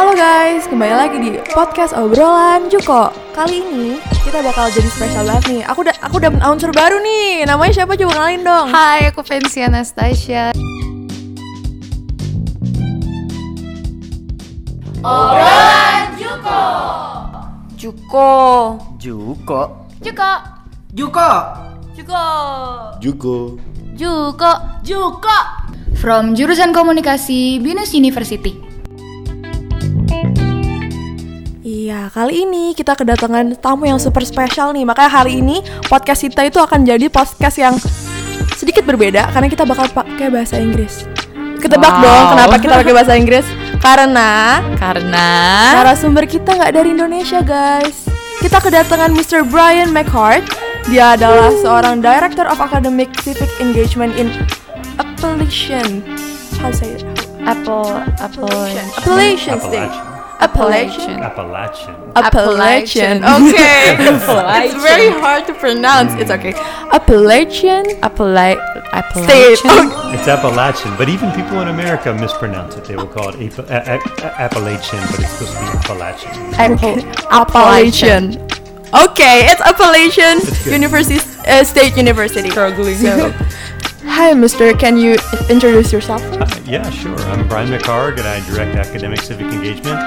Halo 0.00 0.16
guys, 0.16 0.64
kembali 0.64 0.94
lagi 0.96 1.16
di 1.20 1.30
podcast 1.52 1.92
obrolan 1.92 2.72
Juko. 2.72 3.12
Kali 3.36 3.60
ini 3.60 4.00
kita 4.24 4.40
bakal 4.40 4.72
jadi 4.72 4.88
spesial 4.88 5.28
banget 5.28 5.44
nih. 5.52 5.60
Aku 5.68 5.84
udah 5.84 5.92
aku 6.00 6.16
udah 6.16 6.32
announcer 6.40 6.72
baru 6.72 7.04
nih. 7.04 7.44
Namanya 7.44 7.84
siapa 7.84 8.00
coba 8.00 8.16
kenalin 8.16 8.40
dong. 8.40 8.72
Hai, 8.72 9.12
aku 9.12 9.20
Fancy 9.20 9.60
Anastasia. 9.60 10.56
Juko. 16.16 16.62
Juko. 18.96 18.96
Juko. 18.96 19.60
Juko. 20.00 20.32
Juko. 20.96 21.30
Juko. 21.92 22.24
Juko. 24.00 24.52
Juko. 24.80 25.38
From 26.00 26.32
jurusan 26.32 26.72
komunikasi 26.72 27.60
Binus 27.60 27.92
University. 27.92 28.69
Iya, 31.90 32.06
kali 32.06 32.46
ini 32.46 32.70
kita 32.70 32.94
kedatangan 32.94 33.58
tamu 33.58 33.82
yang 33.82 33.98
super 33.98 34.22
spesial 34.22 34.70
nih. 34.70 34.86
Makanya 34.86 35.10
hari 35.10 35.42
ini 35.42 35.58
podcast 35.90 36.22
kita 36.22 36.46
itu 36.46 36.62
akan 36.62 36.86
jadi 36.86 37.10
podcast 37.10 37.58
yang 37.58 37.74
sedikit 38.54 38.86
berbeda 38.86 39.26
karena 39.34 39.50
kita 39.50 39.66
bakal 39.66 39.90
pakai 39.90 40.30
bahasa 40.30 40.62
Inggris. 40.62 41.02
Ketebak 41.58 41.90
Wow. 41.98 42.06
dong 42.06 42.24
kenapa 42.38 42.54
kita 42.62 42.74
pakai 42.78 42.94
bahasa 42.94 43.18
Inggris? 43.18 43.42
Karena 43.82 44.62
Karena 44.78 45.26
narasumber 45.82 46.30
kita 46.30 46.54
nggak 46.62 46.78
dari 46.78 46.94
Indonesia, 46.94 47.42
guys. 47.42 48.06
Kita 48.38 48.62
kedatangan 48.62 49.10
Mr. 49.10 49.42
Brian 49.42 49.90
McHart. 49.90 50.46
Dia 50.86 51.18
adalah 51.18 51.50
seorang 51.58 51.98
Director 51.98 52.46
of 52.46 52.62
Academic 52.62 53.10
Civic 53.18 53.50
Engagement 53.58 54.14
in 54.14 54.30
Appalachian. 54.94 56.06
How 56.62 56.70
say 56.70 56.94
it? 56.94 57.02
Apple 57.50 57.98
Apple 58.22 58.46
Appalachian 58.46 59.58
State. 59.58 60.09
Appalachian. 60.40 61.20
Appalachian. 61.22 61.94
Appalachian. 62.16 63.22
Okay. 63.24 63.96
Appalachian. 63.98 64.70
It's 64.70 64.82
very 64.82 65.10
hard 65.20 65.46
to 65.46 65.54
pronounce. 65.54 66.12
It's 66.20 66.30
okay. 66.30 66.54
Appalachian 66.92 67.84
Appala 68.00 68.56
State. 69.12 69.58
Appalachian. 69.64 69.70
Oh, 69.70 70.10
It's 70.14 70.26
Appalachian, 70.28 70.96
but 70.96 71.08
even 71.08 71.30
people 71.32 71.60
in 71.60 71.68
America 71.68 72.12
mispronounce 72.14 72.76
it. 72.76 72.84
They 72.84 72.96
will 72.96 73.06
call 73.06 73.28
it 73.30 73.36
Apa- 73.52 73.68
a- 73.68 73.98
a- 74.26 74.40
Appalachian, 74.46 75.00
but 75.10 75.20
it's 75.20 75.30
supposed 75.30 75.52
to 75.54 75.60
be 75.60 75.66
Appalachian. 75.78 76.32
Apple 76.54 76.98
Appalachian. 77.30 78.24
Okay, 78.92 79.46
it's 79.50 79.60
Appalachian 79.60 80.38
That's. 80.42 80.66
University 80.66 81.20
uh, 81.46 81.62
State 81.62 81.96
University. 81.96 82.50
Struggling. 82.50 82.96
So, 82.96 83.30
hi, 84.04 84.32
Mister. 84.34 84.72
Can 84.74 84.96
you 84.96 85.16
introduce 85.48 85.92
yourself? 85.92 86.22
Uh, 86.22 86.46
yeah, 86.64 86.88
sure. 86.90 87.18
I'm 87.20 87.46
Brian 87.48 87.68
McCarg, 87.68 88.18
and 88.18 88.26
I 88.26 88.46
direct 88.48 88.76
academic 88.76 89.20
civic 89.20 89.46
engagement 89.52 89.98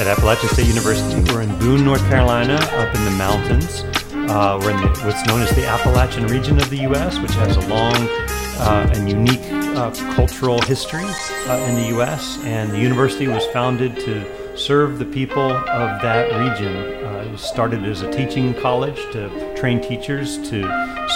at 0.00 0.06
Appalachian 0.06 0.48
State 0.50 0.66
University. 0.66 1.20
We're 1.32 1.42
in 1.42 1.58
Boone, 1.58 1.84
North 1.84 2.06
Carolina, 2.08 2.54
up 2.54 2.94
in 2.94 3.04
the 3.04 3.10
mountains. 3.12 3.84
Uh, 4.30 4.58
we're 4.60 4.70
in 4.70 4.76
the, 4.78 4.88
what's 5.04 5.26
known 5.26 5.42
as 5.42 5.54
the 5.54 5.66
Appalachian 5.66 6.26
region 6.26 6.58
of 6.58 6.70
the 6.70 6.78
U.S., 6.78 7.18
which 7.18 7.32
has 7.32 7.56
a 7.56 7.68
long 7.68 7.94
uh, 7.94 8.90
and 8.94 9.08
unique 9.08 9.44
uh, 9.76 9.90
cultural 10.14 10.60
history 10.62 11.04
uh, 11.04 11.66
in 11.68 11.74
the 11.74 11.88
U.S. 11.88 12.38
And 12.44 12.70
the 12.70 12.78
university 12.78 13.28
was 13.28 13.44
founded 13.46 13.96
to 14.00 14.56
serve 14.56 14.98
the 14.98 15.04
people 15.04 15.52
of 15.52 16.00
that 16.02 16.30
region. 16.32 17.03
Started 17.36 17.84
as 17.84 18.02
a 18.02 18.10
teaching 18.12 18.54
college 18.54 18.96
to 19.12 19.54
train 19.56 19.80
teachers 19.80 20.38
to 20.48 20.62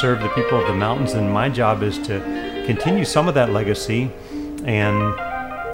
serve 0.00 0.20
the 0.20 0.28
people 0.34 0.60
of 0.60 0.66
the 0.66 0.74
mountains, 0.74 1.12
and 1.12 1.32
my 1.32 1.48
job 1.48 1.82
is 1.82 1.98
to 1.98 2.18
continue 2.66 3.04
some 3.04 3.28
of 3.28 3.34
that 3.34 3.50
legacy 3.50 4.10
and 4.64 5.18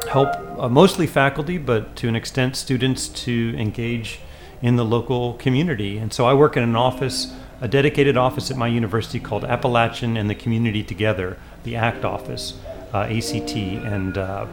help 0.06 0.28
uh, 0.58 0.68
mostly 0.68 1.06
faculty, 1.06 1.58
but 1.58 1.96
to 1.96 2.08
an 2.08 2.16
extent 2.16 2.56
students 2.56 3.08
to 3.08 3.54
engage 3.58 4.20
in 4.60 4.76
the 4.76 4.84
local 4.84 5.34
community. 5.34 5.98
And 5.98 6.12
so 6.12 6.26
I 6.26 6.34
work 6.34 6.56
in 6.56 6.62
an 6.62 6.76
office, 6.76 7.34
a 7.60 7.68
dedicated 7.68 8.16
office 8.16 8.50
at 8.50 8.56
my 8.56 8.68
university 8.68 9.20
called 9.20 9.44
Appalachian 9.44 10.16
and 10.16 10.28
the 10.28 10.34
Community 10.34 10.82
Together, 10.82 11.38
the 11.64 11.76
ACT 11.76 12.04
office, 12.04 12.58
uh, 12.92 13.00
ACT, 13.00 13.56
and 13.56 14.18
uh, 14.18 14.46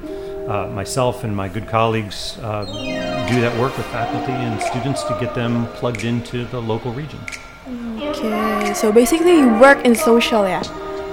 uh, 0.52 0.68
myself 0.68 1.24
and 1.24 1.34
my 1.34 1.48
good 1.48 1.68
colleagues 1.68 2.38
uh, 2.40 2.66
do 3.30 3.40
that 3.40 3.58
work 3.58 3.76
with 3.78 3.86
faculty 3.88 4.34
and 4.34 4.62
students 4.62 5.02
to 5.04 5.18
get 5.18 5.34
them 5.34 5.66
plugged 5.80 6.04
into 6.04 6.44
the 6.46 6.62
local 6.62 6.92
region. 6.92 7.20
Okay, 8.02 8.74
so 8.74 8.92
basically 8.92 9.38
you 9.38 9.48
work 9.60 9.86
in 9.86 9.96
social, 9.96 10.46
yeah. 10.46 10.62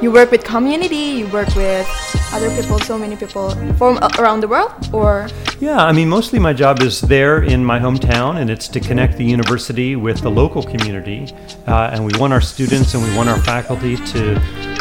You 0.00 0.12
work 0.12 0.30
with 0.30 0.44
community. 0.44 1.18
You 1.18 1.26
work 1.26 1.52
with 1.56 1.84
other 2.32 2.54
people. 2.54 2.78
So 2.78 2.96
many 2.96 3.16
people 3.16 3.50
from 3.74 3.98
around 4.20 4.40
the 4.42 4.48
world, 4.48 4.72
or 4.92 5.28
Yeah, 5.58 5.84
I 5.84 5.90
mean, 5.90 6.08
mostly 6.08 6.38
my 6.38 6.52
job 6.52 6.80
is 6.82 7.00
there 7.00 7.42
in 7.42 7.64
my 7.64 7.80
hometown, 7.80 8.36
and 8.36 8.48
it's 8.48 8.68
to 8.68 8.80
connect 8.80 9.16
the 9.16 9.24
university 9.24 9.96
with 9.96 10.20
the 10.20 10.30
local 10.30 10.62
community. 10.62 11.34
Uh, 11.66 11.90
and 11.92 12.04
we 12.04 12.12
want 12.16 12.32
our 12.32 12.40
students 12.40 12.94
and 12.94 13.02
we 13.02 13.12
want 13.16 13.28
our 13.28 13.42
faculty 13.42 13.96
to 13.96 14.36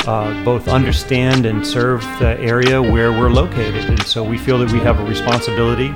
uh, 0.07 0.43
both 0.45 0.67
understand 0.67 1.47
and 1.47 1.65
serve 1.65 2.01
the 2.19 2.37
area 2.39 2.79
where 2.79 3.11
we're 3.11 3.31
located. 3.31 3.85
And 3.89 4.03
so 4.03 4.23
we 4.23 4.37
feel 4.37 4.59
that 4.59 4.71
we 4.71 4.79
have 4.79 4.99
a 4.99 5.05
responsibility 5.05 5.89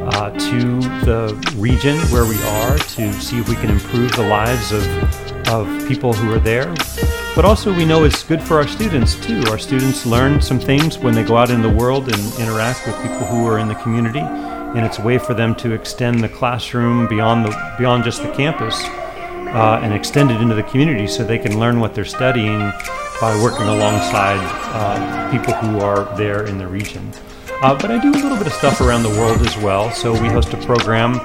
uh, 0.00 0.30
to 0.30 0.80
the 1.04 1.54
region 1.58 1.98
where 2.08 2.24
we 2.24 2.42
are 2.44 2.78
to 2.78 3.12
see 3.12 3.38
if 3.38 3.46
we 3.46 3.56
can 3.56 3.68
improve 3.68 4.10
the 4.16 4.26
lives 4.26 4.72
of, 4.72 5.48
of 5.48 5.86
people 5.86 6.14
who 6.14 6.32
are 6.32 6.40
there. 6.40 6.74
But 7.34 7.44
also, 7.44 7.74
we 7.74 7.84
know 7.84 8.04
it's 8.04 8.22
good 8.22 8.40
for 8.40 8.58
our 8.58 8.68
students 8.68 9.16
too. 9.16 9.42
Our 9.48 9.58
students 9.58 10.06
learn 10.06 10.40
some 10.40 10.60
things 10.60 10.98
when 10.98 11.14
they 11.14 11.24
go 11.24 11.36
out 11.36 11.50
in 11.50 11.62
the 11.62 11.68
world 11.68 12.04
and 12.04 12.34
interact 12.38 12.86
with 12.86 12.94
people 13.02 13.26
who 13.26 13.44
are 13.48 13.58
in 13.58 13.66
the 13.66 13.74
community, 13.74 14.20
and 14.20 14.86
it's 14.86 15.00
a 15.00 15.02
way 15.02 15.18
for 15.18 15.34
them 15.34 15.56
to 15.56 15.72
extend 15.72 16.22
the 16.22 16.28
classroom 16.28 17.08
beyond 17.08 17.44
the 17.44 17.74
beyond 17.76 18.04
just 18.04 18.22
the 18.22 18.30
campus 18.34 18.84
uh, 18.84 19.80
and 19.82 19.92
extend 19.92 20.30
it 20.30 20.40
into 20.40 20.54
the 20.54 20.62
community, 20.62 21.08
so 21.08 21.24
they 21.24 21.38
can 21.38 21.58
learn 21.58 21.80
what 21.80 21.92
they're 21.92 22.04
studying 22.04 22.60
by 23.20 23.36
working 23.42 23.66
alongside 23.66 24.38
uh, 24.72 25.30
people 25.32 25.54
who 25.54 25.80
are 25.80 26.16
there 26.16 26.46
in 26.46 26.56
the 26.56 26.66
region. 26.66 27.12
Uh, 27.62 27.74
but 27.74 27.90
I 27.90 28.00
do 28.00 28.10
a 28.10 28.14
little 28.14 28.38
bit 28.38 28.46
of 28.46 28.52
stuff 28.52 28.80
around 28.80 29.02
the 29.02 29.10
world 29.10 29.40
as 29.40 29.56
well. 29.58 29.90
So 29.90 30.12
we 30.12 30.28
host 30.28 30.52
a 30.52 30.58
program 30.58 31.18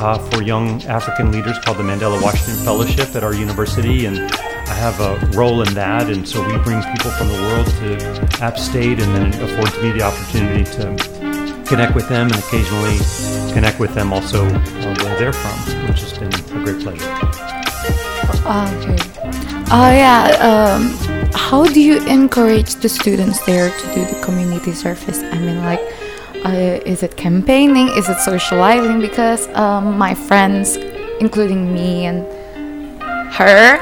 uh, 0.00 0.18
for 0.18 0.42
young 0.42 0.82
African 0.84 1.30
leaders 1.30 1.60
called 1.60 1.76
the 1.76 1.84
Mandela 1.84 2.20
Washington 2.20 2.56
Fellowship 2.64 3.14
at 3.14 3.22
our 3.22 3.34
university, 3.34 4.06
and 4.06 4.32
I 4.66 4.74
have 4.74 5.00
a 5.00 5.18
role 5.36 5.62
in 5.62 5.74
that. 5.74 6.10
And 6.10 6.28
so 6.28 6.46
we 6.46 6.56
bring 6.58 6.82
people 6.82 7.10
from 7.12 7.28
the 7.28 7.40
world 7.42 7.66
to 7.66 8.42
App 8.42 8.58
State, 8.58 9.00
and 9.00 9.14
then 9.14 9.32
it 9.32 9.42
affords 9.42 9.76
me 9.82 9.92
the 9.92 10.02
opportunity 10.02 10.64
to 10.76 11.64
connect 11.66 11.94
with 11.94 12.08
them 12.08 12.26
and 12.26 12.36
occasionally 12.36 12.98
connect 13.52 13.80
with 13.80 13.94
them 13.94 14.12
also 14.12 14.44
uh, 14.46 14.94
where 15.02 15.18
they're 15.18 15.32
from, 15.32 15.88
which 15.88 16.00
has 16.00 16.18
been 16.18 16.32
a 16.34 16.64
great 16.64 16.80
pleasure. 16.82 17.10
Okay. 18.44 18.96
Oh 19.70 19.90
yeah. 19.90 20.36
Um, 20.48 20.92
how 21.34 21.64
do 21.64 21.80
you 21.80 22.04
encourage 22.06 22.74
the 22.76 22.88
students 22.88 23.44
there 23.46 23.70
to 23.70 23.94
do 23.94 24.04
the 24.04 24.20
community 24.24 24.72
service? 24.72 25.18
I 25.18 25.38
mean, 25.38 25.58
like, 25.64 25.80
uh, 26.44 26.80
is 26.84 27.02
it 27.02 27.16
campaigning? 27.16 27.88
Is 27.88 28.08
it 28.08 28.18
socializing? 28.18 29.00
Because 29.00 29.48
um, 29.54 29.96
my 29.98 30.14
friends, 30.14 30.76
including 31.20 31.72
me 31.72 32.06
and 32.06 32.24
her, 33.32 33.80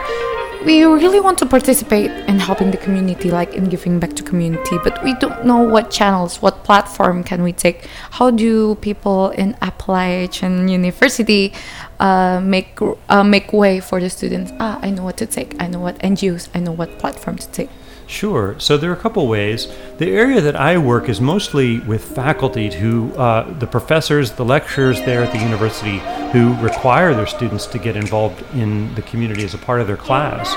we 0.65 0.85
really 0.85 1.21
want 1.21 1.39
to 1.39 1.47
participate 1.47 2.11
in 2.29 2.39
helping 2.39 2.71
the 2.71 2.77
community, 2.77 3.31
like 3.31 3.55
in 3.55 3.69
giving 3.69 3.99
back 3.99 4.15
to 4.15 4.23
community, 4.23 4.79
but 4.85 5.03
we 5.03 5.15
don't 5.15 5.45
know 5.45 5.59
what 5.59 5.91
channels, 5.91 6.41
what 6.41 6.63
platform 6.65 7.25
can 7.25 7.43
we 7.43 7.53
take. 7.53 7.87
How 8.13 8.31
do 8.31 8.77
people 8.77 9.31
in 9.31 9.57
Appalachian 9.61 10.69
University 10.69 11.53
uh, 12.01 12.41
make 12.43 12.79
uh, 13.09 13.25
make 13.25 13.53
way 13.53 13.81
for 13.81 14.01
the 14.01 14.09
students? 14.09 14.53
Ah, 14.61 14.79
I 14.83 14.91
know 14.91 15.03
what 15.03 15.17
to 15.19 15.27
take. 15.27 15.61
I 15.61 15.67
know 15.67 15.81
what 15.81 15.99
NGOs. 15.99 16.49
I 16.55 16.61
know 16.61 16.73
what 16.73 16.99
platform 16.99 17.37
to 17.39 17.49
take. 17.49 17.71
Sure. 18.13 18.55
So 18.59 18.77
there 18.77 18.91
are 18.91 18.95
a 18.95 19.01
couple 19.01 19.27
ways. 19.27 19.69
The 19.97 20.11
area 20.11 20.43
that 20.43 20.55
I 20.55 20.77
work 20.77 21.09
is 21.09 21.19
mostly 21.19 21.81
with 21.81 22.05
faculty 22.05 22.71
who, 22.71 23.11
uh, 23.15 23.51
the 23.59 23.67
professors, 23.67 24.33
the 24.33 24.45
lecturers 24.45 25.01
there 25.01 25.23
at 25.23 25.33
the 25.33 25.39
university 25.39 25.99
who 26.31 26.55
require 26.63 27.15
their 27.15 27.27
students 27.27 27.65
to 27.69 27.79
get 27.79 27.97
involved 27.97 28.45
in 28.55 28.95
the 28.97 29.03
community 29.03 29.45
as 29.45 29.55
a 29.55 29.59
part 29.59 29.81
of 29.81 29.87
their 29.87 29.97
class. 29.97 30.55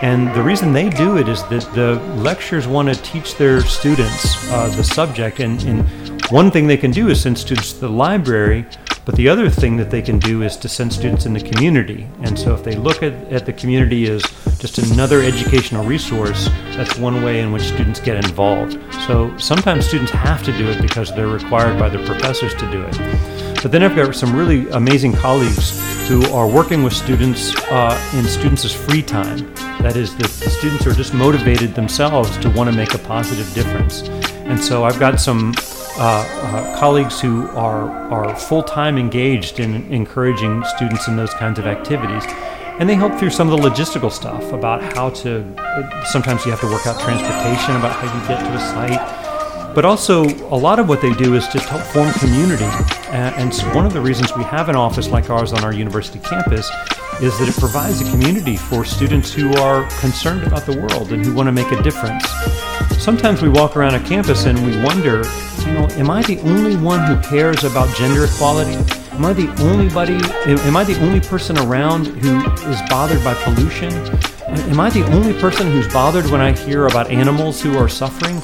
And 0.00 0.32
the 0.32 0.42
reason 0.42 0.72
they 0.72 0.90
do 0.90 1.18
it 1.18 1.28
is 1.28 1.42
that 1.48 1.68
the 1.74 1.96
lecturers 2.22 2.68
want 2.68 2.88
to 2.94 3.02
teach 3.02 3.34
their 3.34 3.62
students 3.62 4.36
uh, 4.52 4.68
the 4.76 4.84
subject. 4.84 5.40
And, 5.40 5.60
and 5.64 6.22
one 6.30 6.52
thing 6.52 6.68
they 6.68 6.76
can 6.76 6.92
do 6.92 7.08
is 7.08 7.20
send 7.20 7.36
students 7.36 7.72
to 7.72 7.80
the 7.80 7.90
library, 7.90 8.64
but 9.04 9.16
the 9.16 9.28
other 9.28 9.50
thing 9.50 9.76
that 9.76 9.90
they 9.90 10.02
can 10.02 10.18
do 10.18 10.42
is 10.42 10.56
to 10.58 10.68
send 10.68 10.92
students 10.92 11.26
in 11.26 11.32
the 11.32 11.40
community. 11.40 12.06
And 12.22 12.38
so 12.38 12.54
if 12.54 12.62
they 12.62 12.76
look 12.76 13.02
at, 13.02 13.12
at 13.32 13.46
the 13.46 13.52
community 13.52 14.08
as 14.08 14.22
just 14.58 14.78
another 14.78 15.20
educational 15.22 15.84
resource, 15.84 16.48
that's 16.76 16.96
one 16.96 17.24
way 17.24 17.40
in 17.40 17.50
which 17.50 17.62
students 17.62 18.00
get 18.00 18.16
involved. 18.16 18.78
So 19.06 19.36
sometimes 19.38 19.86
students 19.86 20.12
have 20.12 20.42
to 20.44 20.56
do 20.56 20.68
it 20.68 20.80
because 20.80 21.14
they're 21.14 21.28
required 21.28 21.78
by 21.78 21.88
their 21.88 22.04
professors 22.06 22.54
to 22.54 22.70
do 22.70 22.82
it. 22.82 23.62
But 23.62 23.70
then 23.72 23.82
I've 23.82 23.94
got 23.96 24.14
some 24.14 24.34
really 24.34 24.68
amazing 24.70 25.12
colleagues 25.12 25.80
who 26.08 26.24
are 26.32 26.48
working 26.48 26.82
with 26.82 26.92
students 26.92 27.54
uh, 27.70 28.12
in 28.14 28.24
students' 28.24 28.72
free 28.72 29.02
time. 29.02 29.52
That 29.82 29.96
is, 29.96 30.16
that 30.16 30.30
the 30.44 30.50
students 30.50 30.86
are 30.86 30.92
just 30.92 31.14
motivated 31.14 31.74
themselves 31.74 32.36
to 32.38 32.50
want 32.50 32.70
to 32.70 32.76
make 32.76 32.94
a 32.94 32.98
positive 32.98 33.52
difference. 33.54 34.02
And 34.44 34.62
so 34.62 34.84
I've 34.84 34.98
got 34.98 35.20
some 35.20 35.54
uh, 35.98 36.24
uh, 36.26 36.78
colleagues 36.78 37.20
who 37.20 37.48
are, 37.50 37.90
are 38.10 38.34
full 38.34 38.62
time 38.62 38.98
engaged 38.98 39.60
in 39.60 39.90
encouraging 39.92 40.64
students 40.76 41.08
in 41.08 41.16
those 41.16 41.32
kinds 41.34 41.58
of 41.58 41.66
activities. 41.66 42.24
And 42.78 42.88
they 42.88 42.94
help 42.94 43.18
through 43.18 43.30
some 43.30 43.48
of 43.50 43.60
the 43.60 43.68
logistical 43.68 44.10
stuff 44.10 44.52
about 44.52 44.82
how 44.94 45.10
to, 45.10 45.44
sometimes 46.06 46.44
you 46.44 46.50
have 46.50 46.60
to 46.60 46.66
work 46.66 46.86
out 46.86 46.98
transportation, 47.00 47.76
about 47.76 47.92
how 47.92 48.06
you 48.12 48.28
get 48.28 48.40
to 48.40 48.54
a 48.54 48.58
site. 48.58 49.74
But 49.74 49.84
also, 49.84 50.24
a 50.24 50.56
lot 50.56 50.78
of 50.78 50.88
what 50.88 51.00
they 51.00 51.12
do 51.14 51.34
is 51.34 51.46
just 51.48 51.68
help 51.68 51.82
form 51.82 52.12
community. 52.14 52.64
Uh, 52.64 53.32
and 53.36 53.54
so 53.54 53.66
one 53.74 53.86
of 53.86 53.92
the 53.92 54.00
reasons 54.00 54.34
we 54.36 54.44
have 54.44 54.68
an 54.68 54.76
office 54.76 55.08
like 55.08 55.30
ours 55.30 55.52
on 55.52 55.64
our 55.64 55.72
university 55.72 56.18
campus 56.18 56.70
is 57.22 57.38
that 57.38 57.48
it 57.48 57.54
provides 57.54 58.00
a 58.00 58.10
community 58.10 58.56
for 58.56 58.84
students 58.84 59.32
who 59.32 59.54
are 59.54 59.88
concerned 60.00 60.42
about 60.42 60.66
the 60.66 60.76
world 60.76 61.12
and 61.12 61.24
who 61.24 61.32
want 61.32 61.46
to 61.46 61.52
make 61.52 61.70
a 61.70 61.80
difference. 61.80 62.28
Sometimes 63.00 63.40
we 63.40 63.48
walk 63.48 63.76
around 63.76 63.94
a 63.94 64.00
campus 64.00 64.46
and 64.46 64.58
we 64.66 64.76
wonder, 64.82 65.22
you 65.60 65.72
know, 65.72 65.86
am 65.92 66.10
I 66.10 66.22
the 66.22 66.40
only 66.40 66.76
one 66.76 66.98
who 67.06 67.20
cares 67.22 67.62
about 67.62 67.94
gender 67.96 68.24
equality? 68.24 68.74
Am 69.12 69.24
I 69.24 69.32
the 69.34 69.48
only 69.62 69.88
buddy? 69.88 70.14
Am 70.46 70.76
I 70.76 70.82
the 70.82 71.00
only 71.00 71.20
person 71.20 71.56
around 71.58 72.06
who 72.06 72.44
is 72.68 72.80
bothered 72.88 73.22
by 73.22 73.34
pollution? 73.44 73.92
Am 74.48 74.80
I 74.80 74.90
the 74.90 75.04
only 75.12 75.32
person 75.34 75.70
who's 75.70 75.86
bothered 75.92 76.26
when 76.26 76.40
I 76.40 76.50
hear 76.50 76.86
about 76.88 77.08
animals 77.08 77.62
who 77.62 77.78
are 77.78 77.88
suffering? 77.88 78.42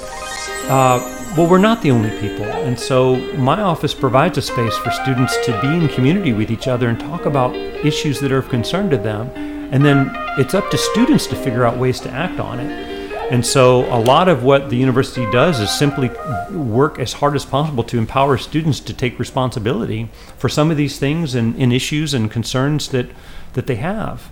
Uh, 0.70 1.17
well, 1.36 1.48
we're 1.48 1.58
not 1.58 1.82
the 1.82 1.90
only 1.90 2.10
people. 2.20 2.44
And 2.44 2.78
so 2.78 3.16
my 3.36 3.60
office 3.60 3.94
provides 3.94 4.38
a 4.38 4.42
space 4.42 4.76
for 4.78 4.90
students 4.90 5.36
to 5.46 5.60
be 5.60 5.68
in 5.68 5.88
community 5.88 6.32
with 6.32 6.50
each 6.50 6.68
other 6.68 6.88
and 6.88 6.98
talk 6.98 7.26
about 7.26 7.54
issues 7.54 8.20
that 8.20 8.32
are 8.32 8.38
of 8.38 8.48
concern 8.48 8.90
to 8.90 8.96
them. 8.96 9.30
And 9.72 9.84
then 9.84 10.10
it's 10.38 10.54
up 10.54 10.70
to 10.70 10.78
students 10.78 11.26
to 11.28 11.36
figure 11.36 11.64
out 11.64 11.76
ways 11.76 12.00
to 12.00 12.10
act 12.10 12.40
on 12.40 12.60
it. 12.60 12.88
And 13.30 13.44
so, 13.44 13.84
a 13.94 14.00
lot 14.00 14.28
of 14.28 14.42
what 14.42 14.70
the 14.70 14.76
university 14.76 15.30
does 15.30 15.60
is 15.60 15.70
simply 15.70 16.10
work 16.50 16.98
as 16.98 17.12
hard 17.12 17.36
as 17.36 17.44
possible 17.44 17.84
to 17.84 17.98
empower 17.98 18.38
students 18.38 18.80
to 18.80 18.94
take 18.94 19.18
responsibility 19.18 20.08
for 20.38 20.48
some 20.48 20.70
of 20.70 20.78
these 20.78 20.98
things 20.98 21.34
and, 21.34 21.54
and 21.56 21.70
issues 21.70 22.14
and 22.14 22.30
concerns 22.30 22.88
that, 22.88 23.10
that 23.52 23.66
they 23.66 23.76
have. 23.76 24.30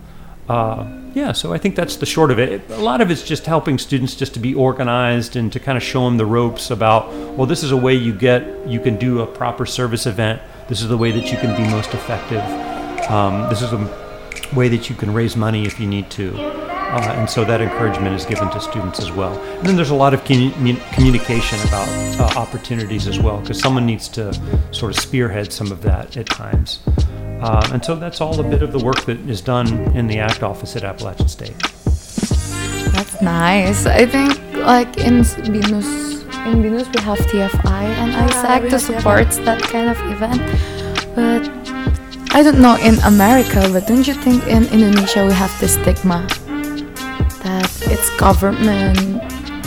Uh, 0.49 0.87
yeah, 1.15 1.33
so 1.33 1.53
I 1.53 1.59
think 1.59 1.75
that's 1.75 1.97
the 1.97 2.07
short 2.07 2.31
of 2.31 2.39
it. 2.39 2.69
A 2.71 2.77
lot 2.77 3.01
of 3.01 3.11
it's 3.11 3.23
just 3.23 3.47
helping 3.47 3.79
students 3.79 4.15
just 4.15 4.35
to 4.35 4.41
be 4.41 4.55
organized 4.55 5.35
and 5.35 5.53
to 5.53 5.59
kind 5.59 5.77
of 5.77 5.83
show 5.83 6.05
them 6.05 6.19
the 6.19 6.27
ropes 6.27 6.71
about, 6.71 7.13
well, 7.37 7.47
this 7.47 7.63
is 7.63 7.73
a 7.73 7.77
way 7.77 7.95
you 7.95 8.13
get, 8.13 8.67
you 8.67 8.79
can 8.79 8.97
do 8.97 9.21
a 9.21 9.27
proper 9.27 9.67
service 9.67 10.07
event. 10.07 10.41
This 10.69 10.83
is 10.83 10.89
the 10.89 10.97
way 10.97 11.11
that 11.13 11.33
you 11.33 11.39
can 11.39 11.57
be 11.57 11.69
most 11.71 11.95
effective. 11.95 12.43
Um, 13.11 13.49
this 13.49 13.63
is 13.63 13.73
a 13.73 14.07
way 14.55 14.69
that 14.69 14.91
you 14.91 14.95
can 14.95 15.13
raise 15.13 15.37
money 15.37 15.65
if 15.65 15.81
you 15.81 15.87
need 15.87 16.11
to. 16.11 16.37
Uh, 16.39 17.15
and 17.17 17.29
so 17.29 17.45
that 17.45 17.61
encouragement 17.61 18.15
is 18.15 18.25
given 18.25 18.49
to 18.51 18.61
students 18.61 19.01
as 19.01 19.11
well. 19.11 19.37
And 19.59 19.67
then 19.67 19.75
there's 19.75 19.91
a 19.91 19.95
lot 19.95 20.15
of 20.15 20.23
commu- 20.23 20.93
communication 20.93 21.59
about 21.67 21.89
uh, 22.21 22.39
opportunities 22.39 23.09
as 23.09 23.19
well, 23.19 23.41
because 23.41 23.59
someone 23.59 23.85
needs 23.87 24.07
to 24.11 24.33
sort 24.73 24.95
of 24.95 25.03
spearhead 25.03 25.53
some 25.53 25.73
of 25.73 25.83
that 25.83 26.17
at 26.17 26.27
times. 26.27 26.81
Uh, 27.41 27.69
and 27.73 27.85
so 27.85 27.95
that's 27.95 28.21
all 28.21 28.39
a 28.41 28.43
bit 28.43 28.63
of 28.63 28.73
the 28.73 28.79
work 28.79 29.05
that 29.05 29.19
is 29.29 29.41
done 29.41 29.69
in 29.97 30.07
the 30.07 30.19
ACT 30.19 30.43
office 30.43 30.77
at 30.77 30.85
Appalachian 30.85 31.29
State. 31.29 31.57
That's 32.93 33.21
nice. 33.21 33.87
I 33.87 34.07
think 34.07 34.33
like 34.55 34.97
in 34.97 35.21
Binus, 35.21 36.23
in 36.47 36.63
Binus 36.63 36.89
we 36.95 37.01
have 37.03 37.19
TFI 37.19 37.83
and 38.01 38.13
ISAC 38.13 38.63
yeah, 38.65 38.69
to 38.71 38.79
support 38.79 39.27
TFI. 39.27 39.45
that 39.45 39.63
kind 39.63 39.89
of 39.91 39.99
event. 40.11 40.41
But 41.15 41.49
I 42.35 42.43
don't 42.43 42.61
know 42.61 42.77
in 42.77 42.99
America, 43.01 43.69
but 43.73 43.87
don't 43.87 44.07
you 44.07 44.15
think 44.15 44.47
in 44.47 44.65
Indonesia 44.69 45.25
we 45.27 45.33
have 45.33 45.53
this 45.61 45.75
stigma 45.75 46.27
that 47.45 47.71
it's 47.87 48.11
government 48.19 49.23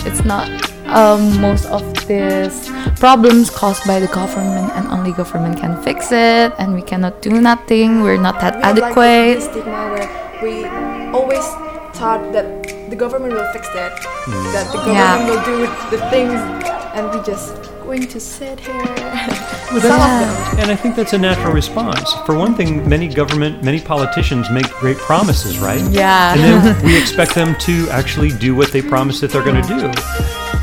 it's 0.06 0.24
not 0.24 0.48
um, 0.94 1.40
most 1.42 1.66
of 1.66 1.84
these 2.08 2.70
problems 3.00 3.50
caused 3.50 3.86
by 3.86 4.00
the 4.00 4.08
government 4.08 4.72
and 4.74 4.88
only 4.88 5.12
government 5.12 5.60
can 5.60 5.82
fix 5.84 6.12
it 6.12 6.54
and 6.58 6.74
we 6.74 6.82
cannot 6.82 7.22
do 7.22 7.42
nothing 7.42 8.02
we're 8.02 8.18
not 8.22 8.40
that 8.42 8.56
we 8.58 8.64
adequate 8.64 9.40
like 9.40 9.42
stigma 9.42 9.90
where 9.94 10.10
we 10.42 10.66
always 11.14 11.46
thought 11.94 12.32
that 12.34 12.48
the 12.90 12.96
government 12.96 13.34
will 13.34 13.52
fix 13.54 13.68
that 13.74 13.94
mm. 14.26 14.54
that 14.54 14.68
the 14.72 14.78
government 14.78 14.96
yeah. 14.96 15.30
will 15.30 15.44
do 15.46 15.58
the 15.92 16.00
things 16.10 16.69
and 16.94 17.10
we 17.12 17.24
just 17.26 17.70
going 17.84 18.08
to 18.08 18.20
sit 18.20 18.60
here. 18.60 18.74
well. 19.74 20.60
And 20.60 20.70
I 20.70 20.76
think 20.76 20.96
that's 20.96 21.14
a 21.14 21.18
natural 21.18 21.54
response. 21.54 22.14
For 22.26 22.38
one 22.38 22.54
thing, 22.54 22.88
many 22.88 23.08
government, 23.08 23.64
many 23.64 23.80
politicians 23.80 24.50
make 24.52 24.70
great 24.74 24.98
promises, 24.98 25.58
right? 25.58 25.82
Yeah. 25.90 26.34
And 26.34 26.42
then 26.42 26.86
we 26.86 27.00
expect 27.00 27.34
them 27.34 27.56
to 27.62 27.90
actually 27.90 28.30
do 28.30 28.56
what 28.56 28.72
they 28.72 28.82
promise 28.82 29.20
that 29.22 29.32
they're 29.32 29.44
going 29.44 29.62
to 29.62 29.68
do. 29.68 29.92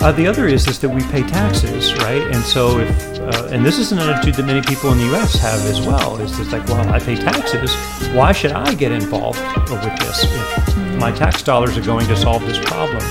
Uh, 0.04 0.12
the 0.12 0.26
other 0.26 0.46
is 0.46 0.68
is 0.68 0.78
that 0.80 0.88
we 0.88 1.02
pay 1.04 1.22
taxes, 1.22 1.94
right? 1.94 2.22
And 2.22 2.44
so 2.44 2.78
if 2.78 3.16
uh, 3.26 3.48
and 3.50 3.66
this 3.66 3.76
is 3.76 3.90
an 3.90 3.98
attitude 3.98 4.34
that 4.36 4.46
many 4.46 4.62
people 4.62 4.92
in 4.92 4.98
the 4.98 5.04
U.S. 5.06 5.34
have 5.34 5.58
as 5.66 5.84
well. 5.84 6.16
Is 6.20 6.36
just 6.36 6.52
like, 6.52 6.64
well, 6.68 6.88
I 6.88 7.00
pay 7.00 7.16
taxes. 7.16 7.74
Why 8.14 8.30
should 8.30 8.52
I 8.52 8.72
get 8.74 8.92
involved 8.92 9.40
with 9.68 9.82
this 9.98 10.22
if 10.22 10.96
my 10.96 11.10
tax 11.10 11.42
dollars 11.42 11.76
are 11.76 11.82
going 11.82 12.06
to 12.06 12.16
solve 12.16 12.46
this 12.46 12.58
problem? 12.58 13.02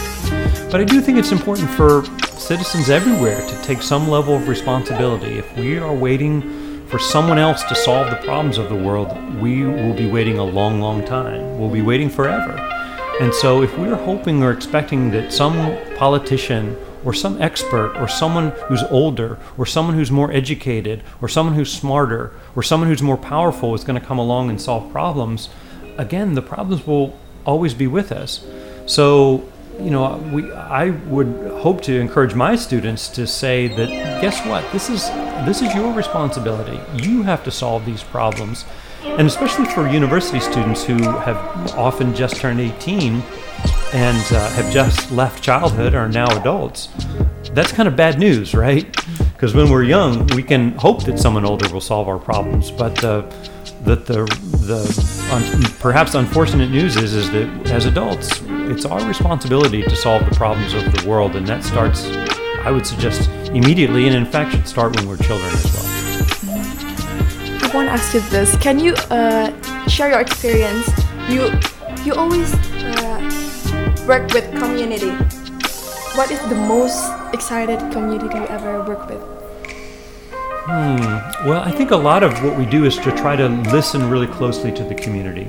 But 0.72 0.80
I 0.80 0.86
do 0.86 1.02
think 1.02 1.18
it's 1.18 1.34
important 1.34 1.70
for 1.72 2.04
citizens 2.46 2.92
everywhere 2.92 3.42
to 3.42 3.62
take 3.64 3.82
some 3.82 4.08
level 4.08 4.36
of 4.36 4.48
responsibility. 4.48 5.40
If 5.40 5.58
we 5.58 5.80
are 5.80 5.92
waiting 5.92 6.86
for 6.86 7.00
someone 7.00 7.40
else 7.40 7.64
to 7.64 7.74
solve 7.74 8.12
the 8.12 8.18
problems 8.18 8.60
of 8.60 8.70
the 8.70 8.76
world, 8.76 9.10
we 9.42 9.64
will 9.64 9.96
be 9.96 10.06
waiting 10.06 10.38
a 10.38 10.44
long, 10.44 10.80
long 10.80 11.04
time. 11.04 11.60
We'll 11.60 11.72
be 11.72 11.82
waiting 11.82 12.08
forever. 12.08 12.52
And 13.20 13.34
so, 13.34 13.64
if 13.64 13.76
we're 13.80 13.96
hoping 13.96 14.44
or 14.44 14.52
expecting 14.52 15.10
that 15.10 15.34
some 15.34 15.76
politician 15.96 16.78
or 17.04 17.16
some 17.16 17.42
expert 17.42 17.96
or 17.98 18.08
someone 18.08 18.52
who's 18.68 18.84
older 18.92 19.40
or 19.58 19.66
someone 19.66 19.96
who's 19.96 20.12
more 20.12 20.32
educated 20.32 21.02
or 21.24 21.28
someone 21.28 21.56
who's 21.56 21.74
smarter 21.74 22.32
or 22.56 22.62
someone 22.62 22.88
who's 22.88 23.02
more 23.02 23.18
powerful 23.18 23.74
is 23.74 23.84
going 23.84 24.00
to 24.00 24.06
come 24.06 24.20
along 24.20 24.52
and 24.52 24.62
solve 24.62 24.92
problems, 24.92 25.50
again, 25.98 26.36
the 26.36 26.44
problems 26.44 26.86
will 26.86 27.18
always 27.44 27.74
be 27.74 27.88
with 27.88 28.12
us. 28.12 28.46
So, 28.86 29.50
you 29.80 29.92
know, 29.92 30.18
we 30.32 30.52
I 30.52 30.92
would 31.08 31.28
hope 31.60 31.82
to 31.82 32.00
encourage 32.00 32.34
my 32.34 32.56
students 32.56 33.10
to 33.10 33.28
say 33.28 33.68
that 33.68 33.90
guess 34.22 34.46
what? 34.48 34.64
This 34.72 34.90
is 34.90 35.10
this 35.46 35.62
is 35.62 35.74
your 35.74 35.94
responsibility. 35.94 36.80
You 37.04 37.24
have 37.24 37.44
to 37.44 37.52
solve 37.52 37.86
these 37.86 38.04
problems. 38.04 38.66
And 39.04 39.28
especially 39.28 39.66
for 39.66 39.88
university 39.88 40.40
students 40.40 40.84
who 40.84 40.98
have 40.98 41.38
often 41.78 42.16
just 42.16 42.38
turned 42.38 42.60
18 42.60 43.22
and 43.94 44.34
uh, 44.34 44.50
have 44.52 44.74
just 44.74 45.12
left 45.12 45.44
childhood 45.44 45.94
are 45.94 46.10
now 46.10 46.26
adults, 46.40 46.90
that's 47.52 47.72
kind 47.72 47.88
of 47.88 47.96
bad 47.96 48.20
news, 48.20 48.54
right? 48.54 48.94
Because 49.34 49.54
when 49.54 49.70
we're 49.70 49.84
young, 49.84 50.26
we 50.36 50.44
can 50.44 50.72
hope 50.72 51.04
that 51.06 51.20
someone 51.20 51.46
older 51.46 51.72
will 51.72 51.82
solve 51.82 52.08
our 52.08 52.18
problems, 52.18 52.72
but 52.72 52.96
that 52.96 53.30
the 53.86 53.96
the 53.96 55.30
un, 55.32 55.72
perhaps 55.80 56.16
unfortunate 56.16 56.70
news 56.72 56.98
is 56.98 57.14
is 57.14 57.30
that 57.32 57.72
as 57.72 57.86
adults, 57.86 58.42
it's 58.72 58.86
our 58.86 59.06
responsibility 59.08 59.82
to 59.84 59.96
solve 59.96 60.28
the 60.30 60.36
problems 60.36 60.74
of 60.74 60.84
the 60.94 61.08
world, 61.08 61.36
and 61.36 61.46
that 61.48 61.64
starts, 61.64 62.06
I 62.64 62.72
would 62.72 62.86
suggest, 62.86 63.30
immediately, 63.50 64.08
and 64.08 64.16
in 64.16 64.26
fact, 64.26 64.52
should 64.52 64.68
start 64.68 64.96
when 64.96 65.08
we're 65.08 65.18
children 65.18 65.52
as 65.54 65.66
well. 65.74 65.86
I 67.64 67.72
want 67.74 67.88
to 67.90 67.94
ask 67.94 68.14
you 68.14 68.22
this: 68.30 68.56
Can 68.58 68.80
you 68.80 68.94
uh, 69.10 69.52
share 69.88 70.10
your 70.10 70.22
experience? 70.22 70.88
You 71.30 71.52
you 72.06 72.14
always 72.14 72.54
uh, 72.54 74.06
work 74.08 74.32
with 74.34 74.50
community. 74.58 75.12
What 76.16 76.32
is 76.32 76.40
the 76.48 76.56
most 76.56 77.04
excited 77.34 77.80
community 77.92 78.38
you 78.38 78.46
ever 78.48 78.84
work 78.84 79.10
with? 79.10 79.22
Hmm. 80.68 81.48
Well, 81.48 81.62
I 81.62 81.72
think 81.72 81.92
a 81.92 81.96
lot 81.96 82.24
of 82.24 82.34
what 82.44 82.58
we 82.58 82.66
do 82.66 82.86
is 82.86 82.96
to 82.98 83.12
try 83.12 83.36
to 83.36 83.48
listen 83.72 84.10
really 84.10 84.28
closely 84.28 84.72
to 84.72 84.84
the 84.84 84.96
community. 84.96 85.48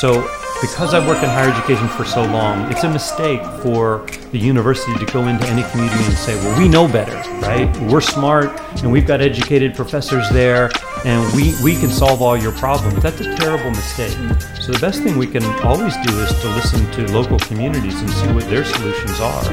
So, 0.00 0.26
because 0.62 0.94
I've 0.94 1.08
worked 1.08 1.24
in 1.24 1.28
higher 1.28 1.50
education 1.50 1.88
for 1.88 2.04
so 2.04 2.22
long, 2.22 2.70
it's 2.70 2.84
a 2.84 2.88
mistake 2.88 3.42
for 3.62 4.06
the 4.30 4.38
university 4.38 4.94
to 5.04 5.12
go 5.12 5.26
into 5.26 5.44
any 5.48 5.64
community 5.70 6.04
and 6.04 6.14
say, 6.14 6.36
well, 6.36 6.56
we 6.56 6.68
know 6.68 6.86
better, 6.86 7.16
right? 7.40 7.68
We're 7.90 8.00
smart 8.00 8.60
and 8.80 8.92
we've 8.92 9.06
got 9.06 9.20
educated 9.20 9.74
professors 9.74 10.30
there 10.30 10.70
and 11.04 11.20
we, 11.34 11.52
we 11.64 11.74
can 11.74 11.90
solve 11.90 12.22
all 12.22 12.36
your 12.36 12.52
problems. 12.52 13.02
That's 13.02 13.20
a 13.20 13.36
terrible 13.36 13.70
mistake. 13.70 14.16
So, 14.60 14.70
the 14.70 14.78
best 14.80 15.02
thing 15.02 15.18
we 15.18 15.26
can 15.26 15.42
always 15.64 15.96
do 16.06 16.16
is 16.20 16.30
to 16.42 16.48
listen 16.50 16.88
to 16.92 17.12
local 17.12 17.40
communities 17.40 18.00
and 18.00 18.08
see 18.08 18.32
what 18.32 18.44
their 18.44 18.64
solutions 18.64 19.18
are. 19.18 19.44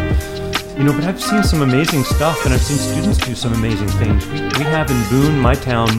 You 0.78 0.84
know, 0.84 0.94
but 0.94 1.06
I've 1.06 1.20
seen 1.20 1.42
some 1.44 1.64
amazing 1.64 2.04
stuff, 2.04 2.46
and 2.46 2.54
I've 2.54 2.62
seen 2.62 2.78
students 2.78 3.18
do 3.18 3.34
some 3.34 3.54
amazing 3.54 3.90
things. 3.90 4.26
We, 4.28 4.42
we 4.60 4.64
have 4.66 4.90
in 4.92 5.10
Boone, 5.10 5.40
my 5.40 5.56
town, 5.56 5.90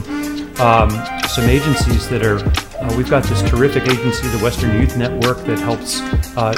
um, 0.61 0.89
some 1.27 1.49
agencies 1.49 2.07
that 2.09 2.25
are. 2.25 2.70
Uh, 2.81 2.91
we've 2.97 3.09
got 3.11 3.23
this 3.25 3.43
terrific 3.43 3.83
agency, 3.83 4.27
the 4.29 4.39
Western 4.43 4.81
Youth 4.81 4.97
Network, 4.97 5.37
that 5.45 5.59
helps 5.59 6.01
uh, 6.35 6.51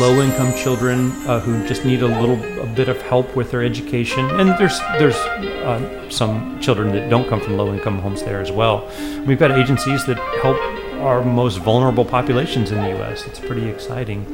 low-income 0.00 0.54
children 0.54 1.10
uh, 1.26 1.40
who 1.40 1.66
just 1.66 1.84
need 1.84 2.02
a 2.02 2.06
little 2.06 2.40
a 2.62 2.66
bit 2.66 2.88
of 2.88 3.02
help 3.02 3.34
with 3.34 3.50
their 3.50 3.64
education. 3.64 4.24
And 4.38 4.50
there's 4.60 4.78
there's 4.98 5.16
uh, 5.16 6.08
some 6.08 6.60
children 6.60 6.92
that 6.92 7.10
don't 7.10 7.28
come 7.28 7.40
from 7.40 7.56
low-income 7.56 7.98
homes 7.98 8.22
there 8.22 8.40
as 8.40 8.52
well. 8.52 8.88
We've 9.26 9.40
got 9.40 9.50
agencies 9.50 10.06
that 10.06 10.18
help 10.40 10.56
our 11.02 11.24
most 11.24 11.56
vulnerable 11.58 12.04
populations 12.04 12.70
in 12.70 12.80
the 12.80 12.90
U.S. 12.98 13.26
It's 13.26 13.40
pretty 13.40 13.68
exciting. 13.68 14.24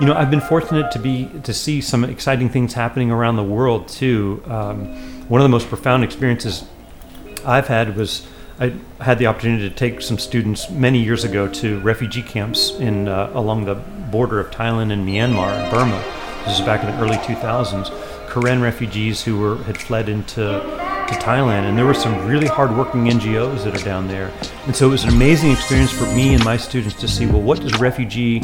you 0.00 0.06
know, 0.06 0.14
I've 0.14 0.30
been 0.30 0.40
fortunate 0.40 0.92
to 0.92 1.00
be 1.00 1.30
to 1.42 1.52
see 1.52 1.80
some 1.80 2.04
exciting 2.04 2.48
things 2.48 2.74
happening 2.74 3.10
around 3.10 3.36
the 3.36 3.42
world 3.42 3.88
too. 3.88 4.40
Um, 4.46 4.86
one 5.28 5.40
of 5.40 5.44
the 5.44 5.48
most 5.50 5.68
profound 5.68 6.04
experiences 6.04 6.64
I've 7.44 7.66
had 7.66 7.96
was 7.96 8.24
I 8.58 8.72
had 9.00 9.18
the 9.18 9.26
opportunity 9.26 9.68
to 9.68 9.74
take 9.74 10.00
some 10.00 10.18
students 10.18 10.70
many 10.70 11.02
years 11.02 11.24
ago 11.24 11.48
to 11.48 11.80
refugee 11.80 12.22
camps 12.22 12.70
in 12.70 13.08
uh, 13.08 13.30
along 13.34 13.64
the 13.64 13.74
border 13.74 14.38
of 14.38 14.52
Thailand 14.52 14.92
and 14.92 15.06
Myanmar 15.06 15.48
and 15.48 15.70
Burma. 15.72 16.00
This 16.44 16.60
is 16.60 16.64
back 16.64 16.84
in 16.84 16.94
the 16.94 17.02
early 17.02 17.16
2000s. 17.16 17.90
Karen 18.32 18.62
refugees 18.62 19.22
who 19.22 19.38
were 19.38 19.56
had 19.64 19.76
fled 19.76 20.08
into 20.08 20.84
to 21.08 21.14
Thailand, 21.16 21.68
and 21.68 21.76
there 21.76 21.84
were 21.84 21.94
some 21.94 22.26
really 22.26 22.46
hardworking 22.46 23.04
NGOs 23.04 23.64
that 23.64 23.78
are 23.78 23.84
down 23.84 24.08
there. 24.08 24.32
And 24.66 24.74
so 24.74 24.86
it 24.86 24.90
was 24.90 25.04
an 25.04 25.10
amazing 25.10 25.50
experience 25.50 25.92
for 25.92 26.06
me 26.06 26.32
and 26.34 26.42
my 26.44 26.56
students 26.56 26.98
to 27.00 27.08
see 27.08 27.26
well, 27.26 27.42
what 27.42 27.60
does 27.60 27.78
refugee 27.78 28.42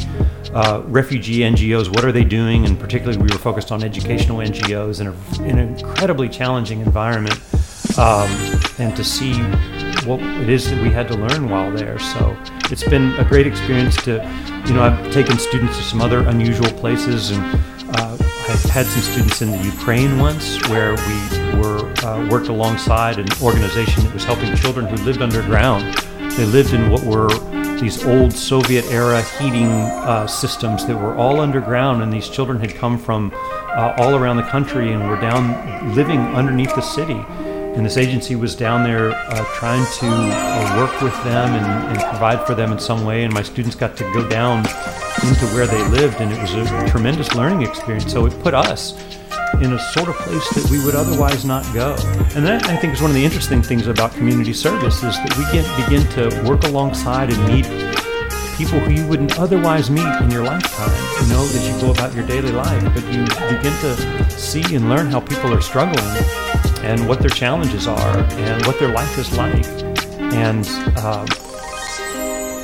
uh, 0.53 0.83
refugee 0.85 1.39
NGOs 1.39 1.87
what 1.87 2.03
are 2.03 2.11
they 2.11 2.23
doing? 2.23 2.65
And 2.65 2.79
particularly, 2.79 3.17
we 3.17 3.29
were 3.31 3.39
focused 3.39 3.71
on 3.71 3.83
educational 3.83 4.39
NGOs 4.39 5.01
in, 5.01 5.07
a, 5.07 5.49
in 5.49 5.57
an 5.57 5.77
incredibly 5.77 6.29
challenging 6.29 6.81
environment, 6.81 7.39
um, 7.97 8.29
and 8.77 8.95
to 8.95 9.03
see 9.03 9.33
what 10.05 10.19
it 10.21 10.49
is 10.49 10.69
that 10.69 10.81
we 10.81 10.89
had 10.89 11.07
to 11.09 11.15
learn 11.15 11.49
while 11.49 11.71
there. 11.71 11.99
So 11.99 12.37
it's 12.69 12.83
been 12.83 13.13
a 13.15 13.23
great 13.23 13.47
experience 13.47 13.95
to, 14.03 14.13
you 14.67 14.73
know, 14.73 14.83
I've 14.83 15.11
taken 15.11 15.37
students 15.37 15.77
to 15.77 15.83
some 15.83 16.01
other 16.01 16.27
unusual 16.27 16.71
places 16.73 17.31
and. 17.31 17.59
Uh, 17.93 18.17
I've 18.51 18.63
had 18.63 18.85
some 18.85 19.01
students 19.01 19.41
in 19.41 19.51
the 19.51 19.57
Ukraine 19.59 20.17
once 20.19 20.59
where 20.67 20.91
we 20.91 21.59
were 21.59 21.79
uh, 22.03 22.27
worked 22.29 22.47
alongside 22.47 23.17
an 23.17 23.27
organization 23.41 24.03
that 24.03 24.13
was 24.13 24.23
helping 24.23 24.53
children 24.55 24.87
who 24.87 24.95
lived 25.05 25.21
underground. 25.21 25.93
They 26.31 26.45
lived 26.45 26.73
in 26.73 26.89
what 26.89 27.03
were 27.03 27.29
these 27.79 28.03
old 28.05 28.33
Soviet 28.33 28.85
era 28.85 29.21
heating 29.39 29.67
uh, 29.67 30.27
systems 30.27 30.85
that 30.87 30.97
were 30.97 31.15
all 31.15 31.39
underground, 31.39 32.01
and 32.03 32.11
these 32.11 32.29
children 32.29 32.59
had 32.59 32.75
come 32.75 32.97
from 32.97 33.31
uh, 33.33 33.93
all 33.97 34.15
around 34.15 34.37
the 34.37 34.49
country 34.49 34.91
and 34.91 35.07
were 35.07 35.21
down 35.21 35.95
living 35.95 36.19
underneath 36.19 36.73
the 36.75 36.81
city. 36.81 37.23
And 37.75 37.85
this 37.85 37.95
agency 37.95 38.35
was 38.35 38.53
down 38.53 38.83
there 38.83 39.11
uh, 39.11 39.45
trying 39.55 39.85
to 39.99 40.07
uh, 40.07 40.77
work 40.77 41.01
with 41.01 41.13
them 41.23 41.55
and, 41.55 41.97
and 41.97 42.09
provide 42.09 42.45
for 42.45 42.53
them 42.53 42.73
in 42.73 42.79
some 42.79 43.05
way. 43.05 43.23
And 43.23 43.33
my 43.33 43.41
students 43.41 43.75
got 43.75 43.95
to 43.97 44.03
go 44.13 44.27
down 44.27 44.59
into 45.23 45.45
where 45.53 45.65
they 45.65 45.81
lived, 45.87 46.19
and 46.19 46.33
it 46.33 46.41
was 46.41 46.53
a 46.53 46.89
tremendous 46.89 47.33
learning 47.33 47.61
experience. 47.61 48.11
So 48.11 48.25
it 48.25 48.37
put 48.41 48.53
us 48.53 48.91
in 49.61 49.71
a 49.71 49.79
sort 49.93 50.09
of 50.09 50.15
place 50.15 50.49
that 50.49 50.69
we 50.69 50.83
would 50.83 50.95
otherwise 50.95 51.45
not 51.45 51.63
go. 51.73 51.95
And 52.35 52.45
that, 52.45 52.65
I 52.65 52.75
think, 52.75 52.93
is 52.93 53.01
one 53.01 53.11
of 53.11 53.15
the 53.15 53.23
interesting 53.23 53.61
things 53.61 53.87
about 53.87 54.11
community 54.13 54.53
service 54.53 54.97
is 55.01 55.15
that 55.15 55.37
we 55.37 55.45
get, 55.51 55.65
begin 55.85 56.05
to 56.11 56.49
work 56.49 56.63
alongside 56.65 57.31
and 57.31 57.47
meet 57.47 57.65
people 58.57 58.79
who 58.79 58.91
you 58.91 59.07
wouldn't 59.07 59.39
otherwise 59.39 59.89
meet 59.89 60.05
in 60.21 60.29
your 60.29 60.43
lifetime. 60.43 60.91
You 61.23 61.33
know, 61.33 61.41
as 61.43 61.67
you 61.67 61.79
go 61.79 61.91
about 61.91 62.13
your 62.13 62.27
daily 62.27 62.51
life, 62.51 62.83
but 62.93 63.03
you 63.13 63.23
begin 63.55 63.73
to 63.79 64.29
see 64.29 64.75
and 64.75 64.89
learn 64.89 65.07
how 65.07 65.21
people 65.21 65.53
are 65.53 65.61
struggling 65.61 66.05
and 66.83 67.07
what 67.07 67.19
their 67.19 67.29
challenges 67.29 67.87
are 67.87 68.17
and 68.17 68.65
what 68.65 68.79
their 68.79 68.91
life 68.93 69.17
is 69.17 69.35
like. 69.37 69.65
And, 70.33 70.65
uh, 70.97 71.25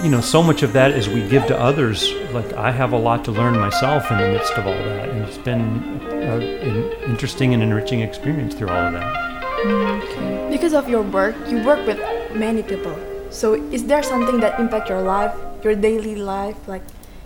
you 0.03 0.09
know, 0.09 0.21
so 0.21 0.41
much 0.43 0.63
of 0.63 0.73
that 0.73 0.91
as 0.91 1.09
we 1.09 1.27
give 1.27 1.45
to 1.47 1.59
others, 1.59 2.11
like 2.31 2.53
I 2.53 2.71
have 2.71 2.93
a 2.93 2.97
lot 2.97 3.25
to 3.25 3.31
learn 3.31 3.57
myself 3.57 4.09
in 4.11 4.17
the 4.17 4.29
midst 4.29 4.53
of 4.53 4.65
all 4.67 4.73
that. 4.73 5.09
And 5.09 5.23
it's 5.23 5.37
been 5.37 5.99
uh, 6.11 6.39
an 6.39 6.91
interesting 7.09 7.53
and 7.53 7.61
enriching 7.63 8.01
experience 8.01 8.53
through 8.55 8.69
all 8.69 8.87
of 8.87 8.93
that. 8.93 10.49
Because 10.51 10.73
of 10.73 10.87
your 10.87 11.01
work, 11.01 11.35
you 11.47 11.63
work 11.65 11.85
with 11.87 11.97
many 12.35 12.61
people. 12.63 12.95
So 13.29 13.53
is 13.53 13.85
there 13.85 14.03
something 14.03 14.39
that 14.39 14.59
impact 14.59 14.89
your 14.89 15.01
life, 15.01 15.35
your 15.63 15.75
daily 15.75 16.15
life, 16.15 16.55
like 16.67 16.83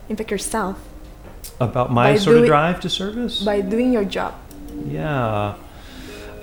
impact 0.09 0.31
yourself 0.31 0.77
About 1.59 1.91
my 1.91 2.13
By 2.13 2.17
sort 2.17 2.37
of 2.37 2.45
drive 2.45 2.79
to 2.81 2.89
service? 2.89 3.43
by 3.43 3.61
doing 3.61 3.93
your 3.93 4.03
job? 4.05 4.33
Yeah. 4.87 5.55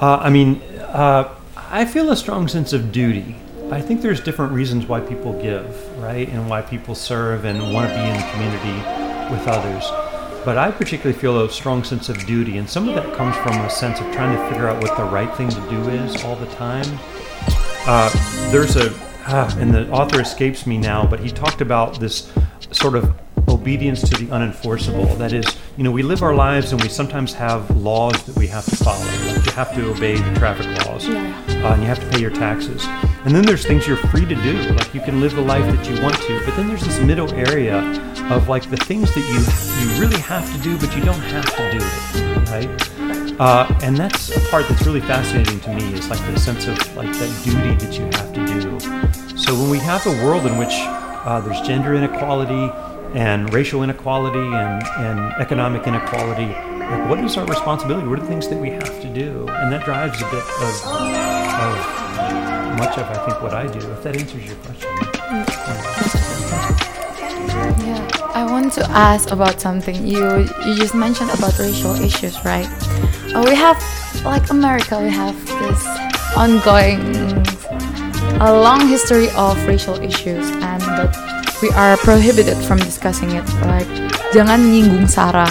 Uh, 0.00 0.16
I 0.16 0.30
mean, 0.30 0.62
uh, 0.78 1.34
I 1.56 1.84
feel 1.84 2.10
a 2.10 2.16
strong 2.16 2.46
sense 2.46 2.72
of 2.72 2.92
duty. 2.92 3.34
I 3.72 3.80
think 3.80 4.00
there's 4.00 4.20
different 4.20 4.52
reasons 4.52 4.86
why 4.86 5.00
people 5.00 5.32
give, 5.42 5.98
right? 5.98 6.28
And 6.28 6.48
why 6.48 6.62
people 6.62 6.94
serve 6.94 7.44
and 7.44 7.74
want 7.74 7.88
to 7.88 7.94
be 7.94 8.00
in 8.00 8.16
the 8.16 8.28
community 8.32 9.34
with 9.34 9.46
others. 9.48 9.84
But 10.44 10.56
I 10.56 10.70
particularly 10.70 11.18
feel 11.18 11.44
a 11.44 11.50
strong 11.50 11.82
sense 11.82 12.08
of 12.08 12.24
duty, 12.26 12.58
and 12.58 12.70
some 12.70 12.88
of 12.88 12.94
that 12.94 13.14
comes 13.16 13.36
from 13.36 13.60
a 13.60 13.68
sense 13.68 14.00
of 14.00 14.06
trying 14.12 14.36
to 14.36 14.48
figure 14.48 14.68
out 14.68 14.80
what 14.80 14.96
the 14.96 15.04
right 15.04 15.34
thing 15.36 15.50
to 15.50 15.60
do 15.68 15.88
is 15.90 16.24
all 16.24 16.36
the 16.36 16.46
time. 16.54 16.86
Uh, 17.86 18.08
there's 18.52 18.76
a, 18.76 18.94
ah, 19.26 19.54
and 19.58 19.74
the 19.74 19.90
author 19.90 20.20
escapes 20.20 20.64
me 20.64 20.78
now, 20.78 21.04
but 21.04 21.18
he 21.18 21.28
talked 21.28 21.60
about 21.60 21.98
this 21.98 22.32
sort 22.70 22.94
of 22.94 23.12
obedience 23.68 24.00
to 24.00 24.16
the 24.16 24.24
unenforceable. 24.32 25.18
That 25.18 25.34
is, 25.34 25.44
you 25.76 25.84
know, 25.84 25.90
we 25.90 26.02
live 26.02 26.22
our 26.22 26.34
lives 26.34 26.72
and 26.72 26.80
we 26.80 26.88
sometimes 26.88 27.34
have 27.34 27.70
laws 27.76 28.22
that 28.22 28.34
we 28.34 28.46
have 28.46 28.64
to 28.64 28.76
follow. 28.76 29.04
Like 29.04 29.44
you 29.44 29.52
have 29.52 29.74
to 29.74 29.90
obey 29.90 30.16
the 30.16 30.34
traffic 30.38 30.66
laws, 30.86 31.06
Yeah. 31.06 31.20
uh, 31.62 31.74
and 31.74 31.82
you 31.82 31.88
have 31.88 32.00
to 32.00 32.06
pay 32.08 32.18
your 32.18 32.30
taxes. 32.30 32.82
And 33.26 33.34
then 33.34 33.44
there's 33.44 33.66
things 33.66 33.86
you're 33.86 33.98
free 34.08 34.24
to 34.24 34.34
do, 34.36 34.54
like 34.72 34.94
you 34.94 35.02
can 35.02 35.20
live 35.20 35.34
the 35.34 35.42
life 35.42 35.66
that 35.66 35.86
you 35.86 36.02
want 36.02 36.16
to. 36.16 36.42
But 36.46 36.56
then 36.56 36.66
there's 36.68 36.82
this 36.82 36.98
middle 37.00 37.30
area 37.34 37.76
of 38.30 38.48
like 38.48 38.70
the 38.70 38.78
things 38.78 39.14
that 39.14 39.26
you 39.28 39.38
you 39.82 40.00
really 40.00 40.20
have 40.22 40.50
to 40.50 40.62
do, 40.62 40.78
but 40.78 40.96
you 40.96 41.04
don't 41.04 41.20
have 41.36 41.44
to 41.56 41.70
do 41.70 41.78
it, 41.78 42.48
right? 42.48 43.38
Uh, 43.38 43.68
and 43.82 43.98
that's 43.98 44.34
a 44.34 44.40
part 44.48 44.66
that's 44.66 44.86
really 44.86 45.02
fascinating 45.02 45.60
to 45.60 45.74
me 45.74 45.92
is 45.92 46.08
like 46.08 46.20
the 46.32 46.40
sense 46.40 46.66
of 46.68 46.78
like 46.96 47.12
that 47.18 47.44
duty 47.44 47.74
that 47.84 47.92
you 47.98 48.06
have 48.16 48.32
to 48.32 48.46
do. 48.46 49.36
So 49.36 49.52
when 49.52 49.68
we 49.68 49.78
have 49.78 50.06
a 50.06 50.24
world 50.24 50.46
in 50.46 50.56
which 50.56 50.72
uh, 51.28 51.40
there's 51.40 51.60
gender 51.60 51.94
inequality 51.94 52.72
and 53.14 53.52
racial 53.52 53.82
inequality 53.82 54.38
and, 54.38 54.82
and 54.98 55.18
economic 55.40 55.86
inequality, 55.86 56.46
like 56.46 57.08
what 57.08 57.18
is 57.20 57.36
our 57.36 57.46
responsibility? 57.46 58.06
What 58.06 58.18
are 58.18 58.22
the 58.22 58.28
things 58.28 58.48
that 58.48 58.58
we 58.58 58.70
have 58.70 59.00
to 59.00 59.08
do? 59.12 59.46
And 59.48 59.72
that 59.72 59.84
drives 59.84 60.20
a 60.20 60.24
bit 60.26 60.44
of, 60.66 60.84
of 61.64 62.08
much 62.78 62.96
of 62.98 63.06
I 63.06 63.26
think 63.26 63.42
what 63.42 63.54
I 63.54 63.66
do. 63.66 63.78
If 63.78 64.02
that 64.02 64.16
answers 64.16 64.46
your 64.46 64.56
question. 64.56 64.90
Yeah, 67.86 68.08
I 68.34 68.44
want 68.44 68.72
to 68.74 68.84
ask 68.90 69.30
about 69.30 69.60
something. 69.60 70.06
You 70.06 70.46
you 70.64 70.74
just 70.74 70.94
mentioned 70.94 71.30
about 71.30 71.58
racial 71.58 71.94
issues, 71.94 72.36
right? 72.44 72.68
Uh, 73.34 73.42
we 73.44 73.54
have 73.54 73.76
like 74.24 74.50
America, 74.50 75.00
we 75.00 75.10
have 75.10 75.36
this 75.60 75.86
ongoing, 76.36 77.00
a 78.40 78.52
long 78.52 78.86
history 78.86 79.28
of 79.30 79.56
racial 79.66 80.00
issues, 80.00 80.50
and 80.62 80.82
we 81.62 81.70
are 81.70 81.96
prohibited 81.98 82.56
from 82.66 82.78
discussing 82.78 83.30
it. 83.32 83.46
Like 83.66 83.88
jangan 84.32 84.70
nyinggung 84.70 85.08
sara, 85.08 85.46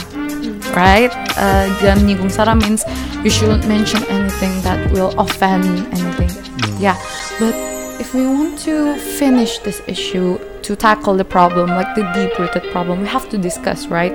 right? 0.76 1.12
Uh, 1.36 1.68
jangan 1.82 2.08
nyinggung 2.08 2.32
sara 2.32 2.56
means 2.56 2.84
you 3.24 3.30
shouldn't 3.30 3.68
mention 3.68 4.04
anything 4.08 4.62
that 4.62 4.80
will 4.92 5.12
offend 5.20 5.66
anything. 5.92 6.32
Yeah, 6.80 6.96
but 7.40 7.54
if 8.00 8.14
we 8.14 8.28
want 8.28 8.60
to 8.60 8.96
finish 9.18 9.58
this 9.60 9.82
issue 9.88 10.38
to 10.62 10.76
tackle 10.76 11.16
the 11.16 11.26
problem 11.26 11.70
like 11.70 11.96
the 11.96 12.04
deep 12.14 12.38
rooted 12.38 12.64
problem 12.72 13.02
we 13.02 13.08
have 13.08 13.28
to 13.30 13.38
discuss 13.38 13.88
right 13.88 14.12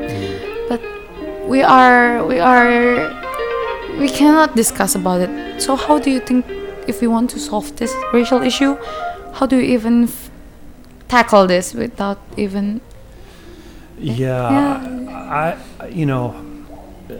but 0.68 0.80
we 1.48 1.62
are 1.62 2.22
we 2.24 2.38
are 2.38 3.10
we 3.98 4.08
cannot 4.08 4.54
discuss 4.54 4.94
about 4.94 5.20
it 5.20 5.60
so 5.60 5.74
how 5.74 5.98
do 5.98 6.10
you 6.10 6.20
think 6.20 6.44
if 6.86 7.00
we 7.00 7.08
want 7.08 7.30
to 7.30 7.38
solve 7.40 7.74
this 7.76 7.92
racial 8.12 8.42
issue 8.42 8.76
how 9.34 9.46
do 9.46 9.56
you 9.56 9.62
even 9.74 10.04
f- 10.04 10.30
tackle 11.12 11.46
this 11.46 11.74
without 11.74 12.18
even 12.38 12.80
Yeah, 13.98 14.40
I, 15.42 15.86
you 15.88 16.06
know, 16.06 16.24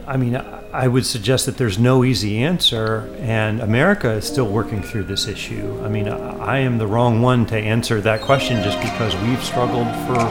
I 0.07 0.17
mean, 0.17 0.35
I 0.83 0.87
would 0.87 1.05
suggest 1.05 1.45
that 1.45 1.57
there's 1.57 1.77
no 1.77 2.03
easy 2.03 2.43
answer, 2.43 2.87
and 3.19 3.61
America 3.61 4.09
is 4.19 4.25
still 4.25 4.49
working 4.59 4.81
through 4.81 5.05
this 5.13 5.27
issue. 5.27 5.67
I 5.85 5.89
mean, 5.95 6.07
I 6.09 6.55
I 6.55 6.57
am 6.67 6.77
the 6.83 6.89
wrong 6.93 7.21
one 7.21 7.45
to 7.53 7.57
answer 7.75 8.01
that 8.01 8.19
question 8.29 8.55
just 8.67 8.79
because 8.81 9.13
we've 9.25 9.43
struggled 9.51 9.91
for 10.05 10.21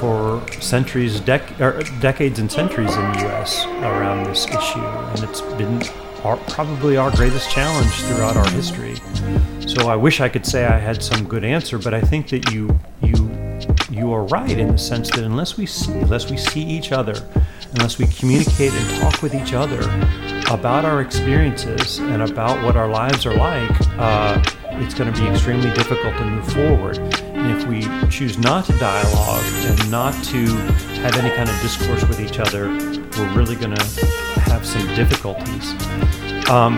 for 0.00 0.16
centuries, 0.60 1.20
dec- 1.20 1.58
or 1.64 1.72
decades, 2.00 2.38
and 2.42 2.48
centuries 2.60 2.94
in 3.00 3.04
the 3.12 3.18
U.S. 3.28 3.50
around 3.90 4.20
this 4.30 4.42
issue, 4.58 4.86
and 5.12 5.20
it's 5.26 5.42
been 5.60 5.74
our, 6.24 6.36
probably 6.48 6.96
our 6.96 7.10
greatest 7.10 7.50
challenge 7.50 7.92
throughout 8.02 8.36
our 8.36 8.48
history. 8.50 8.96
So 9.66 9.88
I 9.88 9.96
wish 9.96 10.20
I 10.20 10.28
could 10.28 10.46
say 10.46 10.64
I 10.64 10.78
had 10.78 11.02
some 11.02 11.26
good 11.26 11.44
answer, 11.44 11.78
but 11.78 11.94
I 11.94 12.00
think 12.00 12.28
that 12.30 12.52
you 12.52 12.78
you 13.02 13.30
you 13.90 14.12
are 14.12 14.24
right 14.24 14.58
in 14.58 14.72
the 14.72 14.78
sense 14.78 15.10
that 15.10 15.24
unless 15.24 15.56
we 15.56 15.66
see, 15.66 15.92
unless 15.92 16.30
we 16.30 16.36
see 16.36 16.62
each 16.62 16.92
other, 16.92 17.14
unless 17.74 17.98
we 17.98 18.06
communicate 18.06 18.72
and 18.72 19.00
talk 19.00 19.22
with 19.22 19.34
each 19.34 19.52
other 19.52 19.80
about 20.52 20.84
our 20.84 21.00
experiences 21.00 21.98
and 21.98 22.22
about 22.22 22.62
what 22.64 22.76
our 22.76 22.88
lives 22.88 23.26
are 23.26 23.34
like, 23.34 23.70
uh, 23.98 24.42
it's 24.80 24.94
going 24.94 25.12
to 25.12 25.20
be 25.20 25.26
extremely 25.28 25.70
difficult 25.74 26.16
to 26.16 26.24
move 26.24 26.52
forward. 26.52 26.98
And 26.98 27.50
if 27.50 27.66
we 27.66 27.82
choose 28.10 28.38
not 28.38 28.64
to 28.66 28.78
dialogue 28.78 29.44
and 29.44 29.90
not 29.90 30.12
to 30.24 30.46
have 31.02 31.16
any 31.16 31.30
kind 31.34 31.48
of 31.48 31.60
discourse 31.60 32.02
with 32.04 32.20
each 32.20 32.38
other, 32.38 32.68
we're 32.68 33.32
really 33.34 33.56
going 33.56 33.74
to 33.74 34.31
have 34.62 34.66
some 34.66 34.94
difficulties 34.94 35.72
um, 36.48 36.74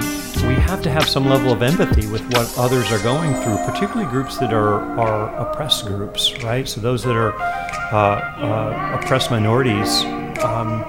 we 0.46 0.54
have 0.54 0.82
to 0.82 0.90
have 0.90 1.08
some 1.08 1.26
level 1.26 1.52
of 1.52 1.62
empathy 1.62 2.06
with 2.06 2.22
what 2.34 2.52
others 2.58 2.92
are 2.92 3.02
going 3.02 3.34
through, 3.42 3.56
particularly 3.66 4.08
groups 4.10 4.38
that 4.38 4.52
are, 4.52 4.82
are 5.00 5.34
oppressed 5.36 5.86
groups, 5.86 6.32
right? 6.44 6.68
So 6.68 6.80
those 6.80 7.02
that 7.02 7.16
are 7.16 7.32
uh, 7.34 7.96
uh, 7.96 9.00
oppressed 9.00 9.30
minorities 9.30 10.04
um, 10.44 10.84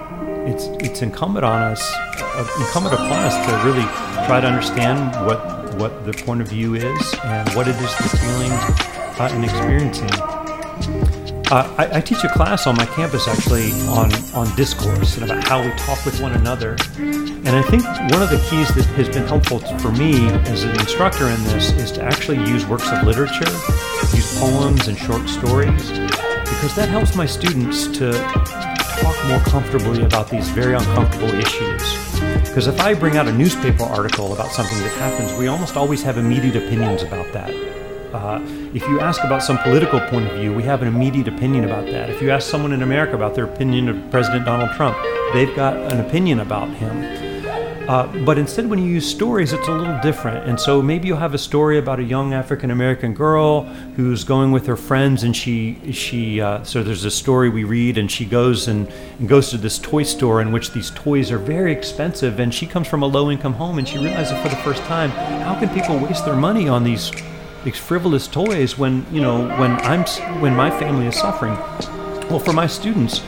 it's 0.45 0.65
it's 0.85 1.01
incumbent 1.01 1.45
on 1.45 1.61
us, 1.61 1.81
uh, 1.95 2.47
incumbent 2.59 2.93
upon 2.93 3.23
us 3.23 3.33
to 3.47 3.67
really 3.67 3.85
try 4.27 4.39
to 4.39 4.47
understand 4.47 5.15
what 5.25 5.73
what 5.75 6.05
the 6.05 6.13
point 6.13 6.41
of 6.41 6.47
view 6.47 6.75
is 6.75 7.15
and 7.23 7.49
what 7.55 7.67
it 7.67 7.75
is 7.77 7.97
they're 7.97 8.19
feeling 8.21 8.51
uh, 8.51 9.29
and 9.31 9.43
experiencing. 9.43 11.14
Uh, 11.51 11.75
I, 11.77 11.97
I, 11.97 12.01
teach 12.01 12.23
a 12.23 12.29
class 12.29 12.65
on 12.65 12.75
my 12.75 12.87
campus 12.87 13.27
actually 13.27 13.71
on, 13.89 14.11
on 14.33 14.55
discourse 14.55 15.17
and 15.17 15.29
about 15.29 15.43
how 15.43 15.63
we 15.63 15.69
talk 15.77 16.03
with 16.03 16.19
one 16.19 16.33
another. 16.33 16.75
And 16.97 17.49
I 17.49 17.61
think 17.61 17.83
one 17.83 18.23
of 18.23 18.31
the 18.31 18.43
keys 18.49 18.73
that 18.73 18.85
has 18.95 19.07
been 19.09 19.27
helpful 19.27 19.59
for 19.77 19.91
me 19.91 20.27
as 20.49 20.63
an 20.63 20.71
instructor 20.71 21.27
in 21.27 21.43
this 21.43 21.71
is 21.73 21.91
to 21.93 22.03
actually 22.03 22.39
use 22.49 22.65
works 22.65 22.91
of 22.91 23.03
literature, 23.03 23.51
use 24.15 24.39
poems 24.39 24.87
and 24.87 24.97
short 24.97 25.29
stories, 25.29 25.91
because 26.49 26.75
that 26.75 26.89
helps 26.89 27.15
my 27.15 27.27
students 27.27 27.85
to 27.89 28.11
talk 29.03 29.27
more 29.27 29.39
comfortably 29.41 30.01
about 30.01 30.27
these 30.31 30.49
very 30.49 30.73
uncomfortable 30.73 31.29
issues. 31.29 31.81
Because 32.47 32.65
if 32.65 32.81
I 32.81 32.95
bring 32.95 33.17
out 33.17 33.27
a 33.27 33.33
newspaper 33.33 33.83
article 33.83 34.33
about 34.33 34.51
something 34.51 34.79
that 34.79 34.93
happens, 34.93 35.37
we 35.37 35.45
almost 35.45 35.77
always 35.77 36.01
have 36.01 36.17
immediate 36.17 36.55
opinions 36.55 37.03
about 37.03 37.31
that. 37.33 37.84
Uh, 38.15 38.39
if 38.73 38.81
you 38.87 39.01
ask 39.01 39.23
about 39.25 39.43
some 39.43 39.57
political 39.57 39.99
point 39.99 40.25
of 40.25 40.37
view, 40.37 40.53
we 40.53 40.63
have 40.63 40.81
an 40.81 40.87
immediate 40.87 41.27
opinion 41.27 41.65
about 41.65 41.85
that. 41.87 42.09
If 42.09 42.21
you 42.21 42.31
ask 42.31 42.49
someone 42.49 42.71
in 42.71 42.81
America 42.81 43.13
about 43.13 43.35
their 43.35 43.43
opinion 43.43 43.89
of 43.89 44.09
President 44.09 44.45
Donald 44.45 44.71
Trump, 44.71 44.97
they've 45.33 45.53
got 45.53 45.75
an 45.91 45.99
opinion 45.99 46.39
about 46.39 46.69
him. 46.69 46.95
Uh, 47.89 48.07
but 48.25 48.37
instead, 48.37 48.67
when 48.67 48.79
you 48.79 48.85
use 48.85 49.07
stories, 49.07 49.53
it's 49.53 49.67
a 49.67 49.71
little 49.71 49.99
different. 50.01 50.49
And 50.49 50.59
so 50.59 50.81
maybe 50.81 51.07
you'll 51.07 51.17
have 51.17 51.35
a 51.35 51.37
story 51.37 51.77
about 51.77 51.99
a 51.99 52.03
young 52.03 52.33
African 52.33 52.71
American 52.71 53.13
girl 53.13 53.63
who's 53.95 54.23
going 54.23 54.51
with 54.51 54.65
her 54.65 54.77
friends, 54.77 55.23
and 55.23 55.35
she 55.35 55.77
she 55.91 56.41
uh, 56.41 56.63
so 56.63 56.81
there's 56.81 57.05
a 57.05 57.11
story 57.11 57.49
we 57.49 57.63
read, 57.63 57.97
and 57.97 58.09
she 58.09 58.25
goes 58.25 58.67
and, 58.67 58.87
and 59.19 59.29
goes 59.29 59.51
to 59.51 59.57
this 59.57 59.77
toy 59.77 60.03
store 60.03 60.41
in 60.41 60.51
which 60.51 60.71
these 60.71 60.89
toys 60.91 61.31
are 61.31 61.37
very 61.37 61.71
expensive, 61.71 62.39
and 62.39 62.53
she 62.53 62.65
comes 62.65 62.87
from 62.87 63.03
a 63.03 63.07
low 63.07 63.29
income 63.29 63.53
home, 63.53 63.77
and 63.77 63.87
she 63.87 63.99
realizes 63.99 64.41
for 64.41 64.49
the 64.49 64.61
first 64.63 64.81
time, 64.83 65.11
how 65.43 65.53
can 65.59 65.69
people 65.69 65.99
waste 65.99 66.25
their 66.25 66.35
money 66.35 66.67
on 66.67 66.83
these 66.83 67.11
frivolous 67.73 68.27
toys 68.27 68.77
when 68.77 69.05
you 69.11 69.21
know 69.21 69.47
when 69.57 69.71
I'm 69.81 70.03
when 70.41 70.55
my 70.55 70.69
family 70.69 71.07
is 71.07 71.15
suffering? 71.15 71.55
Well, 72.29 72.39
for 72.39 72.53
my 72.53 72.67
students 72.67 73.21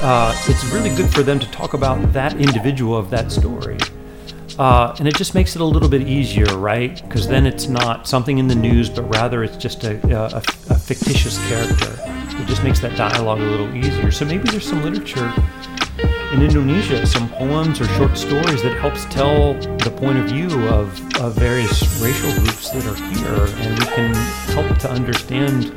uh, 0.00 0.34
it's 0.46 0.64
really 0.66 0.90
good 0.90 1.12
for 1.12 1.22
them 1.22 1.38
to 1.38 1.50
talk 1.50 1.74
about 1.74 2.12
that 2.12 2.34
individual 2.34 2.96
of 2.96 3.10
that 3.10 3.32
story. 3.32 3.78
Uh, 4.58 4.94
and 4.98 5.06
it 5.06 5.14
just 5.16 5.34
makes 5.34 5.54
it 5.54 5.62
a 5.62 5.64
little 5.64 5.88
bit 5.88 6.02
easier, 6.02 6.46
right? 6.56 7.00
Because 7.02 7.28
then 7.28 7.46
it's 7.46 7.68
not 7.68 8.08
something 8.08 8.38
in 8.38 8.48
the 8.48 8.54
news, 8.54 8.90
but 8.90 9.02
rather 9.14 9.44
it's 9.44 9.56
just 9.56 9.84
a, 9.84 9.96
a, 10.16 10.42
a, 10.70 10.78
fictitious 10.78 11.38
character. 11.48 11.96
It 12.40 12.46
just 12.46 12.64
makes 12.64 12.80
that 12.80 12.96
dialogue 12.96 13.40
a 13.40 13.44
little 13.44 13.72
easier. 13.74 14.10
So 14.10 14.24
maybe 14.24 14.48
there's 14.50 14.66
some 14.66 14.82
literature 14.82 15.32
in 16.32 16.42
Indonesia, 16.42 17.06
some 17.06 17.28
poems 17.30 17.80
or 17.80 17.86
short 17.88 18.16
stories 18.16 18.62
that 18.62 18.76
helps 18.78 19.06
tell 19.06 19.54
the 19.54 19.90
point 19.90 20.18
of 20.18 20.26
view 20.26 20.50
of, 20.68 21.00
of 21.16 21.34
various 21.34 21.82
racial 22.02 22.30
groups 22.42 22.70
that 22.70 22.84
are 22.84 22.94
here, 23.14 23.46
and 23.62 23.78
we 23.78 23.86
can 23.86 24.14
help 24.52 24.78
to 24.78 24.90
understand 24.90 25.72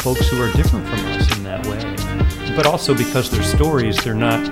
folks 0.00 0.28
who 0.28 0.42
are 0.42 0.50
different 0.52 0.84
from 0.88 0.98
us 1.06 1.36
in 1.36 1.44
that 1.44 1.64
way. 1.66 2.56
But 2.56 2.66
also 2.66 2.92
because 2.92 3.30
they're 3.30 3.42
stories, 3.42 4.02
they're 4.02 4.14
not 4.14 4.48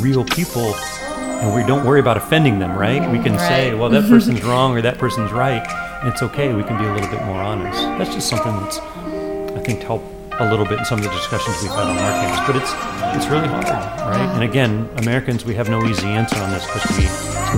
real 0.00 0.24
people, 0.24 0.74
and 0.76 1.54
we 1.54 1.66
don't 1.66 1.84
worry 1.84 1.98
about 1.98 2.16
offending 2.16 2.60
them, 2.60 2.78
right? 2.78 3.00
We 3.10 3.18
can 3.18 3.32
right. 3.32 3.48
say, 3.48 3.74
well, 3.74 3.90
that 3.90 4.08
person's 4.08 4.44
wrong 4.44 4.76
or 4.76 4.82
that 4.82 4.96
person's 4.96 5.32
right, 5.32 5.66
and 6.02 6.08
it's 6.08 6.22
okay. 6.22 6.54
We 6.54 6.62
can 6.62 6.78
be 6.78 6.84
a 6.84 6.92
little 6.92 7.10
bit 7.10 7.24
more 7.24 7.40
honest. 7.40 7.80
That's 7.98 8.14
just 8.14 8.28
something 8.28 8.52
that's, 8.60 8.78
I 8.78 9.60
think, 9.64 9.82
helped 9.82 10.17
a 10.40 10.48
little 10.48 10.64
bit 10.64 10.78
in 10.78 10.84
some 10.84 10.98
of 10.98 11.04
the 11.04 11.10
discussions 11.10 11.56
we've 11.62 11.70
had 11.72 11.86
on 11.86 11.98
our 11.98 12.12
campus. 12.22 12.46
But 12.46 12.56
it's 12.56 12.72
it's 13.16 13.26
really 13.26 13.48
hard, 13.48 13.68
right? 13.68 14.30
And 14.34 14.44
again, 14.44 14.88
Americans, 14.96 15.44
we 15.44 15.54
have 15.54 15.68
no 15.68 15.84
easy 15.86 16.06
answer 16.06 16.38
on 16.38 16.50
this 16.50 16.64
because 16.66 16.90
we 16.96 17.04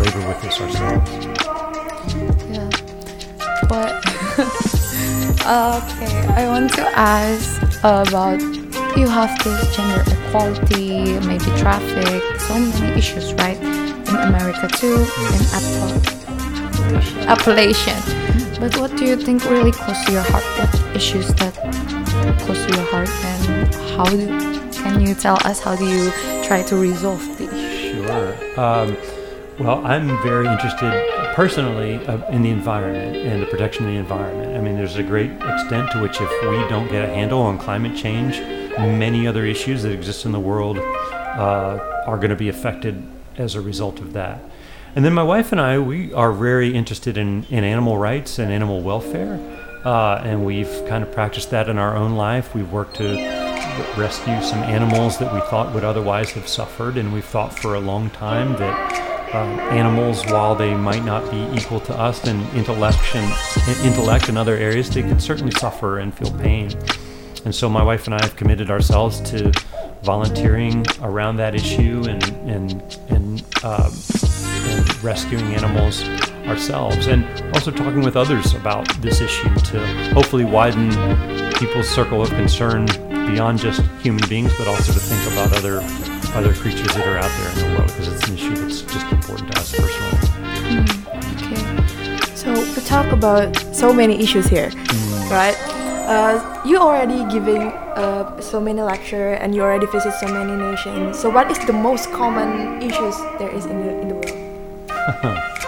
labor 0.01 0.27
with 0.29 0.41
this 0.43 0.61
ourselves. 0.61 1.11
Yeah, 2.49 2.71
but 3.69 3.97
okay, 5.41 6.27
I 6.35 6.47
want 6.49 6.73
to 6.75 6.87
ask 6.97 7.61
about 7.85 8.41
you 8.97 9.09
have 9.09 9.33
this 9.45 9.77
gender 9.77 10.03
equality, 10.27 11.19
maybe 11.27 11.45
traffic, 11.59 12.41
so 12.41 12.59
many 12.59 12.99
issues, 12.99 13.33
right? 13.35 13.59
In 13.59 14.17
America 14.17 14.69
too, 14.69 14.95
in 14.95 15.41
Apple, 15.53 15.93
Appalachian. 17.29 18.01
But 18.59 18.77
what 18.79 18.97
do 18.97 19.05
you 19.05 19.17
think 19.17 19.45
really 19.45 19.73
close 19.73 20.05
to 20.07 20.13
your 20.13 20.23
heart? 20.23 20.45
What 20.59 20.97
issues 20.97 21.29
that 21.35 22.00
close 22.41 22.65
to 22.67 22.77
your 22.77 22.87
heart, 22.87 23.09
and 23.09 23.75
how 23.97 24.05
do, 24.05 24.27
can 24.73 25.01
you 25.01 25.15
tell 25.15 25.39
us 25.45 25.61
how 25.61 25.77
do 25.77 25.87
you 25.87 26.11
try 26.45 26.63
to 26.63 26.77
resolve 26.77 27.23
these? 27.39 27.51
Sure. 27.51 28.61
Um, 28.61 28.97
well, 29.59 29.85
I'm 29.85 30.09
very 30.23 30.47
interested 30.47 30.91
personally 31.35 31.97
uh, 32.07 32.27
in 32.31 32.43
the 32.43 32.51
environment 32.51 33.17
and 33.17 33.43
the 33.43 33.47
protection 33.47 33.85
of 33.85 33.93
the 33.93 33.99
environment. 33.99 34.57
I 34.57 34.61
mean, 34.61 34.77
there's 34.77 34.97
a 34.97 35.03
great 35.03 35.31
extent 35.31 35.91
to 35.93 36.01
which 36.01 36.21
if 36.21 36.31
we 36.43 36.57
don't 36.69 36.89
get 36.89 37.09
a 37.09 37.13
handle 37.13 37.43
on 37.43 37.59
climate 37.59 37.97
change, 37.97 38.41
many 38.79 39.27
other 39.27 39.45
issues 39.45 39.83
that 39.83 39.93
exist 39.93 40.25
in 40.25 40.33
the 40.33 40.41
world 40.41 40.79
uh, 40.79 41.79
are 42.07 42.17
going 42.17 42.31
to 42.31 42.37
be 42.37 42.49
affected 42.49 43.07
as 43.37 43.55
a 43.55 43.61
result 43.61 44.01
of 44.01 44.13
that. 44.15 44.41
And 44.97 45.05
then 45.05 45.13
my 45.13 45.23
wife 45.23 45.53
and 45.53 45.61
I, 45.61 45.79
we 45.79 46.13
are 46.15 46.33
very 46.33 46.75
interested 46.75 47.17
in, 47.17 47.45
in 47.45 47.63
animal 47.63 47.99
rights 47.99 48.39
and 48.39 48.51
animal 48.51 48.81
welfare. 48.81 49.39
Uh, 49.85 50.21
and 50.25 50.45
we've 50.45 50.85
kind 50.87 51.03
of 51.03 51.11
practiced 51.13 51.51
that 51.51 51.69
in 51.69 51.79
our 51.79 51.97
own 51.97 52.15
life. 52.15 52.55
We've 52.55 52.71
worked 52.71 52.97
to 52.97 53.15
rescue 53.97 54.43
some 54.43 54.59
animals 54.59 55.19
that 55.19 55.33
we 55.33 55.41
thought 55.43 55.73
would 55.75 55.85
otherwise 55.85 56.33
have 56.33 56.47
suffered. 56.47 56.97
And 56.97 57.13
we've 57.13 57.25
thought 57.25 57.59
for 57.59 57.75
a 57.75 57.81
long 57.81 58.11
time 58.11 58.57
that 58.57 59.35
um, 59.35 59.61
animals, 59.71 60.25
while 60.27 60.55
they 60.55 60.75
might 60.75 61.05
not 61.05 61.31
be 61.31 61.39
equal 61.57 61.81
to 61.81 61.95
us 61.95 62.27
in 62.27 62.41
intellect 62.49 62.99
and, 63.15 63.87
intellect 63.87 64.29
in 64.29 64.37
other 64.37 64.57
areas, 64.57 64.91
they 64.91 65.03
can 65.03 65.21
certainly 65.21 65.53
suffer 65.53 65.99
and 65.99 66.13
feel 66.13 66.33
pain. 66.39 66.71
And 67.45 67.55
so 67.55 67.69
my 67.69 67.83
wife 67.83 68.07
and 68.07 68.15
I 68.15 68.23
have 68.23 68.37
committed 68.37 68.71
ourselves 68.71 69.21
to 69.31 69.53
volunteering 70.03 70.85
around 71.03 71.37
that 71.37 71.55
issue 71.55 72.03
and 72.09 72.23
and 72.51 72.99
and, 73.09 73.45
um, 73.65 73.93
and 74.71 75.05
rescuing 75.05 75.55
animals 75.55 76.03
ourselves, 76.51 77.07
and 77.07 77.25
also 77.55 77.71
talking 77.71 78.03
with 78.03 78.17
others 78.17 78.55
about 78.55 78.87
this 79.01 79.21
issue 79.21 79.55
to 79.55 79.79
hopefully 80.13 80.45
widen 80.45 80.91
people's 81.55 81.89
circle 81.89 82.21
of 82.21 82.29
concern 82.31 82.87
beyond 83.31 83.59
just 83.59 83.81
human 84.03 84.29
beings, 84.29 84.53
but 84.59 84.67
also 84.67 84.93
to 84.93 84.99
think 84.99 85.33
about 85.33 85.53
other 85.57 85.81
other 86.35 86.53
creatures 86.55 86.95
that 86.95 87.07
are 87.07 87.19
out 87.19 87.31
there 87.39 87.51
in 87.53 87.59
the 87.59 87.77
world 87.77 87.89
because 87.89 88.09
it's 88.09 88.29
an 88.29 88.35
issue 88.35 88.55
that's 88.55 88.83
just 88.83 89.07
important 89.13 89.51
to 89.53 89.59
us 89.59 89.75
personally. 89.75 90.19
Mm, 90.71 90.87
okay. 91.35 92.35
So 92.37 92.53
we 92.53 92.87
talk 92.87 93.11
about 93.13 93.57
so 93.75 93.93
many 93.93 94.23
issues 94.23 94.47
here, 94.47 94.71
mm. 94.71 95.31
right? 95.31 95.57
Uh, 96.07 96.63
you 96.65 96.77
already 96.79 97.25
giving 97.33 97.63
uh, 97.63 98.41
so 98.41 98.61
many 98.61 98.81
lecture 98.81 99.35
and 99.35 99.55
you 99.55 99.63
already 99.63 99.87
visit 99.87 100.13
so 100.15 100.27
many 100.27 100.57
nations. 100.57 101.19
So 101.19 101.31
what 101.31 101.51
is 101.51 101.59
the 101.67 101.73
most 101.73 102.11
common 102.13 102.83
issues 102.83 103.17
there 103.39 103.51
is 103.51 103.67
in 103.67 103.79
the, 103.85 104.01
in 104.01 104.09
the 104.09 104.15
world? 104.15 105.57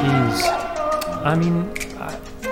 jeez. 0.00 1.24
I 1.24 1.34
mean, 1.34 1.70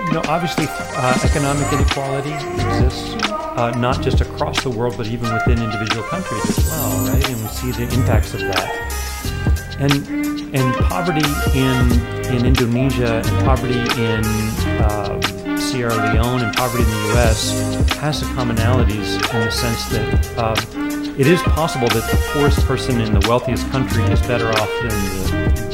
you 0.08 0.14
know, 0.14 0.22
obviously, 0.28 0.66
uh, 0.68 1.18
economic 1.22 1.70
inequality 1.72 2.32
exists, 2.32 3.14
uh, 3.30 3.72
not 3.76 4.00
just 4.00 4.20
across 4.20 4.62
the 4.62 4.70
world, 4.70 4.94
but 4.96 5.06
even 5.06 5.32
within 5.32 5.62
individual 5.62 6.02
countries 6.04 6.58
as 6.58 6.66
well, 6.66 7.12
right? 7.12 7.28
And 7.28 7.40
we 7.42 7.48
see 7.48 7.70
the 7.72 7.84
impacts 7.92 8.32
of 8.34 8.40
that. 8.40 9.76
And 9.78 9.92
and 10.54 10.74
poverty 10.87 11.28
in 11.54 11.92
in 12.34 12.46
Indonesia 12.46 13.22
and 13.24 13.44
poverty 13.44 13.80
in 14.00 14.24
um, 14.88 15.58
Sierra 15.58 15.94
Leone 15.94 16.40
and 16.40 16.56
poverty 16.56 16.84
in 16.84 16.90
the 16.90 17.06
U.S. 17.12 17.52
has 17.96 18.20
some 18.20 18.34
commonalities 18.34 19.12
in 19.34 19.40
the 19.44 19.50
sense 19.50 19.84
that 19.90 20.38
um, 20.38 20.56
it 21.20 21.26
is 21.26 21.42
possible 21.42 21.88
that 21.88 22.11
the 22.11 22.16
poorest 22.32 22.61
person 22.66 23.00
in 23.00 23.12
the 23.12 23.28
wealthiest 23.28 23.68
country 23.70 24.04
is 24.04 24.22
better 24.22 24.48
off 24.48 24.70
than 24.80 24.88
the, 24.88 25.67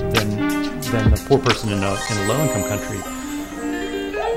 than, 0.95 1.11
the 1.11 1.25
poor 1.29 1.39
person 1.39 1.73
in 1.73 1.83
a, 1.83 1.93
in 2.11 2.17
a 2.19 2.27
low-income 2.29 2.65
country 2.69 3.25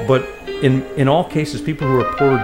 but 0.07 0.27
in 0.63 0.83
in 0.95 1.07
all 1.07 1.23
cases, 1.23 1.61
people 1.61 1.87
who 1.87 1.99
are 1.99 2.13
poor 2.15 2.37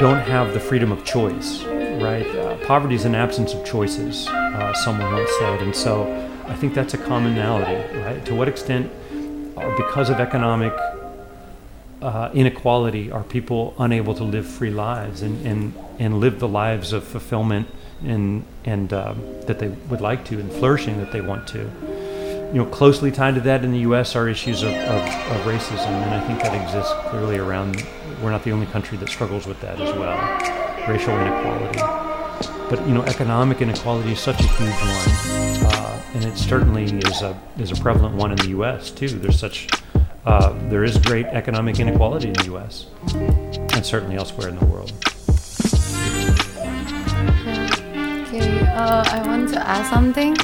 don't 0.00 0.20
have 0.20 0.54
the 0.54 0.60
freedom 0.60 0.90
of 0.90 1.04
choice, 1.04 1.62
right? 2.00 2.26
Uh, 2.26 2.56
poverty 2.66 2.94
is 2.94 3.04
an 3.04 3.14
absence 3.14 3.52
of 3.52 3.64
choices. 3.64 4.26
Uh, 4.28 4.72
someone 4.72 5.12
once 5.12 5.30
said, 5.38 5.60
and 5.60 5.76
so 5.76 6.10
I 6.46 6.54
think 6.54 6.74
that's 6.74 6.94
a 6.94 6.98
commonality, 6.98 7.98
right? 7.98 8.24
To 8.26 8.34
what 8.34 8.48
extent, 8.48 8.90
uh, 9.56 9.76
because 9.76 10.08
of 10.08 10.18
economic 10.18 10.72
uh, 12.02 12.30
inequality, 12.32 13.12
are 13.12 13.22
people 13.22 13.74
unable 13.78 14.14
to 14.14 14.24
live 14.24 14.46
free 14.46 14.70
lives 14.70 15.20
and, 15.20 15.46
and, 15.46 15.74
and 15.98 16.18
live 16.18 16.40
the 16.40 16.48
lives 16.48 16.92
of 16.92 17.04
fulfillment 17.04 17.68
and 18.02 18.44
and 18.64 18.94
um, 18.94 19.20
that 19.46 19.58
they 19.58 19.68
would 19.68 20.00
like 20.00 20.24
to 20.24 20.40
and 20.40 20.50
flourishing 20.50 20.96
that 20.98 21.12
they 21.12 21.20
want 21.20 21.46
to? 21.48 21.70
You 22.52 22.58
know, 22.58 22.66
closely 22.66 23.12
tied 23.12 23.36
to 23.36 23.40
that 23.42 23.64
in 23.64 23.70
the 23.70 23.80
U.S. 23.80 24.16
are 24.16 24.28
issues 24.28 24.62
of, 24.62 24.72
of, 24.72 25.02
of, 25.02 25.40
racism, 25.46 25.86
and 25.86 26.14
I 26.14 26.26
think 26.26 26.42
that 26.42 26.60
exists 26.60 26.92
clearly 27.08 27.38
around. 27.38 27.86
We're 28.20 28.32
not 28.32 28.42
the 28.42 28.50
only 28.50 28.66
country 28.66 28.98
that 28.98 29.08
struggles 29.08 29.46
with 29.46 29.60
that 29.60 29.80
as 29.80 29.96
well, 29.96 30.18
racial 30.88 31.16
inequality. 31.16 31.78
but 32.68 32.86
you 32.88 32.94
know, 32.94 33.02
economic 33.04 33.62
inequality 33.62 34.12
is 34.12 34.20
such 34.20 34.40
a 34.40 34.46
huge 34.46 34.70
one, 34.70 35.66
uh, 35.72 36.02
and 36.14 36.24
it 36.24 36.36
certainly 36.36 36.84
is 36.84 37.22
a 37.22 37.40
is 37.58 37.70
a 37.70 37.76
prevalent 37.76 38.16
one 38.16 38.32
in 38.32 38.36
the 38.38 38.48
U.S. 38.48 38.90
too. 38.90 39.08
There's 39.08 39.38
such 39.38 39.68
uh, 40.26 40.52
there 40.68 40.82
is 40.82 40.98
great 40.98 41.26
economic 41.26 41.78
inequality 41.78 42.28
in 42.28 42.34
the 42.34 42.44
U.S. 42.46 42.86
and 43.14 43.86
certainly 43.86 44.16
elsewhere 44.16 44.48
in 44.48 44.58
the 44.58 44.64
world. 44.66 44.92
Okay, 48.26 48.60
uh, 48.66 49.04
I 49.06 49.22
want 49.24 49.48
to 49.50 49.60
add 49.64 49.88
something. 49.88 50.36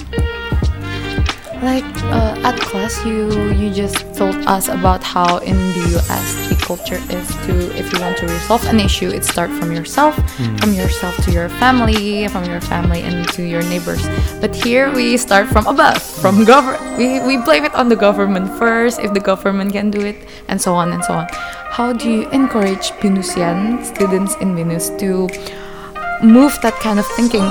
Like 1.62 1.88
uh, 2.12 2.36
at 2.44 2.60
class, 2.60 3.00
you 3.04 3.32
you 3.56 3.72
just 3.72 3.96
told 4.14 4.36
us 4.46 4.68
about 4.68 5.02
how 5.02 5.38
in 5.38 5.56
the 5.56 5.98
U.S. 5.98 6.48
the 6.48 6.56
culture 6.60 7.00
is 7.08 7.26
to 7.48 7.52
if 7.74 7.92
you 7.92 7.98
want 8.00 8.18
to 8.18 8.26
resolve 8.28 8.64
an 8.66 8.78
issue, 8.78 9.08
it 9.08 9.24
start 9.24 9.50
from 9.56 9.72
yourself, 9.72 10.14
from 10.60 10.72
yourself 10.74 11.16
to 11.24 11.32
your 11.32 11.48
family, 11.56 12.28
from 12.28 12.44
your 12.44 12.60
family 12.60 13.00
and 13.00 13.26
to 13.34 13.42
your 13.42 13.62
neighbors. 13.72 14.04
But 14.40 14.54
here 14.54 14.92
we 14.92 15.16
start 15.16 15.48
from 15.48 15.66
above, 15.66 16.02
from 16.02 16.44
government. 16.44 16.84
We 16.98 17.20
we 17.24 17.40
blame 17.40 17.64
it 17.64 17.74
on 17.74 17.88
the 17.88 17.96
government 17.96 18.52
first 18.58 19.00
if 19.00 19.16
the 19.16 19.24
government 19.24 19.72
can 19.72 19.90
do 19.90 20.04
it, 20.04 20.16
and 20.48 20.60
so 20.60 20.74
on 20.74 20.92
and 20.92 21.02
so 21.04 21.14
on. 21.14 21.26
How 21.72 21.92
do 21.92 22.04
you 22.08 22.28
encourage 22.30 22.92
Binusian 23.00 23.80
students 23.84 24.36
in 24.44 24.54
Binus 24.54 24.92
to 25.00 25.28
move 26.22 26.52
that 26.62 26.76
kind 26.84 26.98
of 26.98 27.06
thinking 27.16 27.44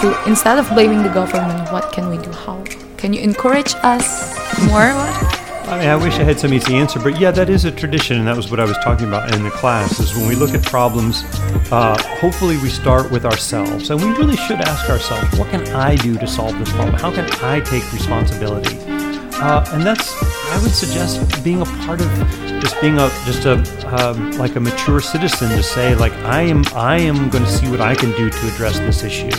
to 0.00 0.16
instead 0.26 0.58
of 0.58 0.68
blaming 0.72 1.02
the 1.02 1.12
government, 1.12 1.70
what 1.72 1.92
can 1.92 2.08
we 2.08 2.16
do? 2.18 2.32
How 2.32 2.64
can 3.00 3.14
you 3.14 3.22
encourage 3.22 3.74
us 3.82 4.36
more? 4.66 4.92
I 5.70 5.78
mean, 5.78 5.88
I 5.88 5.96
wish 5.96 6.14
I 6.18 6.22
had 6.22 6.38
some 6.38 6.52
easy 6.52 6.74
answer, 6.74 7.00
but 7.00 7.18
yeah, 7.18 7.30
that 7.30 7.48
is 7.48 7.64
a 7.64 7.70
tradition, 7.70 8.18
and 8.18 8.26
that 8.26 8.36
was 8.36 8.50
what 8.50 8.60
I 8.60 8.64
was 8.64 8.76
talking 8.84 9.08
about 9.08 9.34
in 9.34 9.42
the 9.42 9.50
class. 9.50 9.98
Is 10.00 10.14
when 10.14 10.28
we 10.28 10.34
look 10.34 10.50
at 10.50 10.62
problems, 10.64 11.22
uh, 11.72 11.96
hopefully 12.20 12.58
we 12.58 12.68
start 12.68 13.10
with 13.10 13.24
ourselves, 13.24 13.88
and 13.88 14.02
we 14.02 14.08
really 14.18 14.36
should 14.36 14.60
ask 14.60 14.90
ourselves, 14.90 15.38
what 15.38 15.48
can 15.48 15.66
I 15.68 15.96
do 15.96 16.18
to 16.18 16.26
solve 16.26 16.58
this 16.58 16.70
problem? 16.72 16.96
How 16.96 17.10
can 17.10 17.24
I 17.42 17.60
take 17.60 17.90
responsibility? 17.90 18.76
Uh, 19.40 19.64
and 19.72 19.82
that's, 19.82 20.12
I 20.52 20.60
would 20.60 20.72
suggest, 20.72 21.42
being 21.42 21.62
a 21.62 21.64
part 21.64 22.02
of 22.02 22.08
just 22.60 22.78
being 22.82 22.98
a 22.98 23.08
just 23.24 23.46
a 23.46 23.54
um, 23.96 24.32
like 24.32 24.56
a 24.56 24.60
mature 24.60 25.00
citizen 25.00 25.48
to 25.48 25.62
say, 25.62 25.94
like, 25.94 26.12
I 26.12 26.42
am, 26.42 26.64
I 26.74 26.98
am 26.98 27.30
going 27.30 27.44
to 27.44 27.50
see 27.50 27.70
what 27.70 27.80
I 27.80 27.94
can 27.94 28.10
do 28.10 28.28
to 28.28 28.48
address 28.52 28.78
this 28.80 29.02
issue. 29.04 29.30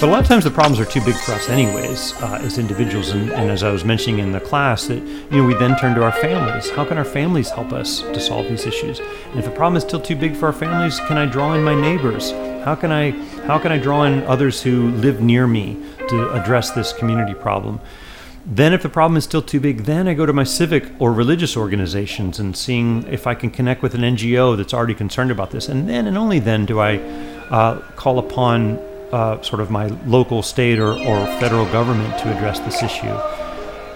But 0.00 0.10
a 0.10 0.12
lot 0.12 0.20
of 0.20 0.28
times 0.28 0.44
the 0.44 0.52
problems 0.52 0.78
are 0.78 0.84
too 0.84 1.00
big 1.00 1.16
for 1.16 1.32
us, 1.32 1.48
anyways, 1.48 2.12
uh, 2.22 2.38
as 2.40 2.56
individuals. 2.56 3.10
And, 3.10 3.32
and 3.32 3.50
as 3.50 3.64
I 3.64 3.72
was 3.72 3.84
mentioning 3.84 4.20
in 4.20 4.30
the 4.30 4.38
class, 4.38 4.86
that 4.86 5.02
you 5.02 5.38
know 5.38 5.44
we 5.44 5.54
then 5.54 5.76
turn 5.76 5.96
to 5.96 6.04
our 6.04 6.12
families. 6.12 6.70
How 6.70 6.84
can 6.84 6.98
our 6.98 7.04
families 7.04 7.50
help 7.50 7.72
us 7.72 8.02
to 8.02 8.20
solve 8.20 8.48
these 8.48 8.64
issues? 8.64 9.00
And 9.00 9.40
if 9.40 9.48
a 9.48 9.50
problem 9.50 9.76
is 9.76 9.82
still 9.82 10.00
too 10.00 10.14
big 10.14 10.36
for 10.36 10.46
our 10.46 10.52
families, 10.52 11.00
can 11.00 11.18
I 11.18 11.26
draw 11.26 11.52
in 11.54 11.64
my 11.64 11.74
neighbors? 11.74 12.30
How 12.64 12.76
can 12.76 12.92
I 12.92 13.10
how 13.48 13.58
can 13.58 13.72
I 13.72 13.78
draw 13.78 14.04
in 14.04 14.22
others 14.22 14.62
who 14.62 14.90
live 14.90 15.20
near 15.20 15.48
me 15.48 15.82
to 16.10 16.30
address 16.32 16.70
this 16.70 16.92
community 16.92 17.34
problem? 17.34 17.80
Then, 18.46 18.72
if 18.72 18.84
the 18.84 18.88
problem 18.88 19.16
is 19.16 19.24
still 19.24 19.42
too 19.42 19.58
big, 19.58 19.78
then 19.78 20.06
I 20.06 20.14
go 20.14 20.26
to 20.26 20.32
my 20.32 20.44
civic 20.44 20.84
or 21.00 21.12
religious 21.12 21.56
organizations 21.56 22.38
and 22.38 22.56
seeing 22.56 23.02
if 23.08 23.26
I 23.26 23.34
can 23.34 23.50
connect 23.50 23.82
with 23.82 23.96
an 23.96 24.02
NGO 24.02 24.56
that's 24.56 24.72
already 24.72 24.94
concerned 24.94 25.32
about 25.32 25.50
this. 25.50 25.68
And 25.68 25.88
then, 25.88 26.06
and 26.06 26.16
only 26.16 26.38
then, 26.38 26.66
do 26.66 26.78
I 26.78 26.98
uh, 27.50 27.80
call 27.96 28.20
upon 28.20 28.78
uh, 29.12 29.40
sort 29.42 29.60
of 29.60 29.70
my 29.70 29.86
local, 30.06 30.42
state, 30.42 30.78
or, 30.78 30.92
or 30.92 31.26
federal 31.40 31.64
government 31.66 32.18
to 32.20 32.36
address 32.36 32.60
this 32.60 32.82
issue. 32.82 33.16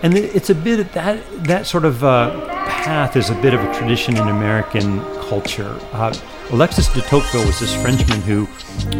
And 0.02 0.14
it's 0.14 0.50
a 0.50 0.54
bit 0.54 0.92
that 0.94 1.22
that 1.44 1.64
sort 1.64 1.84
of 1.84 2.02
uh, 2.02 2.46
path 2.66 3.14
is 3.16 3.30
a 3.30 3.34
bit 3.36 3.54
of 3.54 3.60
a 3.60 3.72
tradition 3.72 4.16
in 4.16 4.26
American 4.28 5.00
culture. 5.28 5.78
Uh, 5.92 6.12
Alexis 6.50 6.88
de 6.92 7.00
Tocqueville 7.02 7.46
was 7.46 7.60
this 7.60 7.74
Frenchman 7.80 8.20
who 8.22 8.48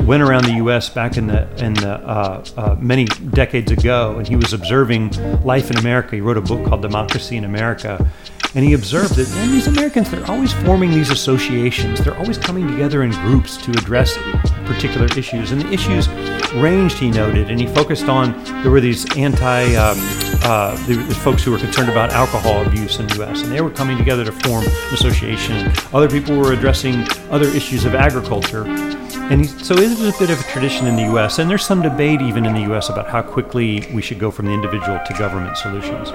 went 0.05 0.22
around 0.22 0.44
the 0.44 0.55
U.S. 0.55 0.88
back 0.88 1.16
in 1.16 1.27
the 1.27 1.42
in 1.62 1.75
the 1.75 1.94
uh, 1.94 2.44
uh, 2.57 2.77
many 2.79 3.07
decades 3.07 3.72
ago, 3.72 4.16
and 4.16 4.29
he 4.29 4.37
was 4.37 4.53
observing 4.53 5.11
life 5.42 5.70
in 5.72 5.77
America. 5.77 6.14
He 6.14 6.20
wrote 6.20 6.37
a 6.37 6.40
book 6.40 6.64
called 6.66 6.83
Democracy 6.83 7.37
in 7.37 7.44
America, 7.44 8.09
and 8.55 8.64
he 8.64 8.72
observed 8.72 9.16
that 9.16 9.27
these 9.51 9.66
Americans 9.66 10.11
they're 10.11 10.25
always 10.31 10.53
forming 10.53 10.92
these 10.92 11.11
associations. 11.11 12.03
They're 12.03 12.16
always 12.16 12.38
coming 12.38 12.68
together 12.68 13.03
in 13.03 13.11
groups 13.11 13.57
to 13.59 13.72
address 13.72 14.16
particular 14.64 15.07
issues, 15.16 15.53
and 15.53 15.62
the 15.62 15.72
issues 15.72 16.09
ranged. 16.55 16.98
He 16.98 17.11
noted, 17.11 17.51
and 17.51 17.61
he 17.61 17.66
focused 17.66 18.09
on 18.09 18.33
there 18.62 18.70
were 18.70 18.81
these 18.81 19.05
anti. 19.16 19.75
Um, 19.75 19.98
uh, 20.44 20.75
the, 20.87 20.94
the 20.94 21.14
folks 21.14 21.44
who 21.44 21.53
were 21.53 21.59
concerned 21.59 21.88
about 21.88 22.11
alcohol 22.11 22.66
abuse 22.66 22.98
in 22.98 23.07
the 23.07 23.14
U.S. 23.16 23.42
and 23.42 23.53
they 23.53 23.61
were 23.61 23.70
coming 23.70 23.96
together 23.96 24.25
to 24.25 24.33
form 24.33 24.64
an 24.64 24.94
association. 24.94 25.72
Other 25.92 26.09
people 26.09 26.37
were 26.37 26.53
addressing 26.53 27.07
other 27.31 27.46
issues 27.46 27.85
of 27.85 27.94
agriculture, 27.94 28.64
and 28.64 29.42
he, 29.42 29.46
so 29.46 29.75
it 29.75 29.85
is 29.85 30.01
a 30.01 30.18
bit 30.18 30.31
of 30.31 30.40
a 30.40 30.42
tradition 30.44 30.87
in 30.87 30.96
the 30.96 31.03
U.S. 31.03 31.38
And 31.38 31.48
there's 31.48 31.64
some 31.64 31.81
debate 31.81 32.20
even 32.20 32.44
in 32.44 32.55
the 32.55 32.62
U.S. 32.62 32.88
about 32.88 33.09
how 33.09 33.22
quickly 33.22 33.87
we 33.94 34.03
should 34.03 34.18
go 34.18 34.31
from 34.31 34.46
the 34.46 34.53
individual 34.53 35.01
to 35.07 35.14
government 35.14 35.57
solutions. 35.57 36.11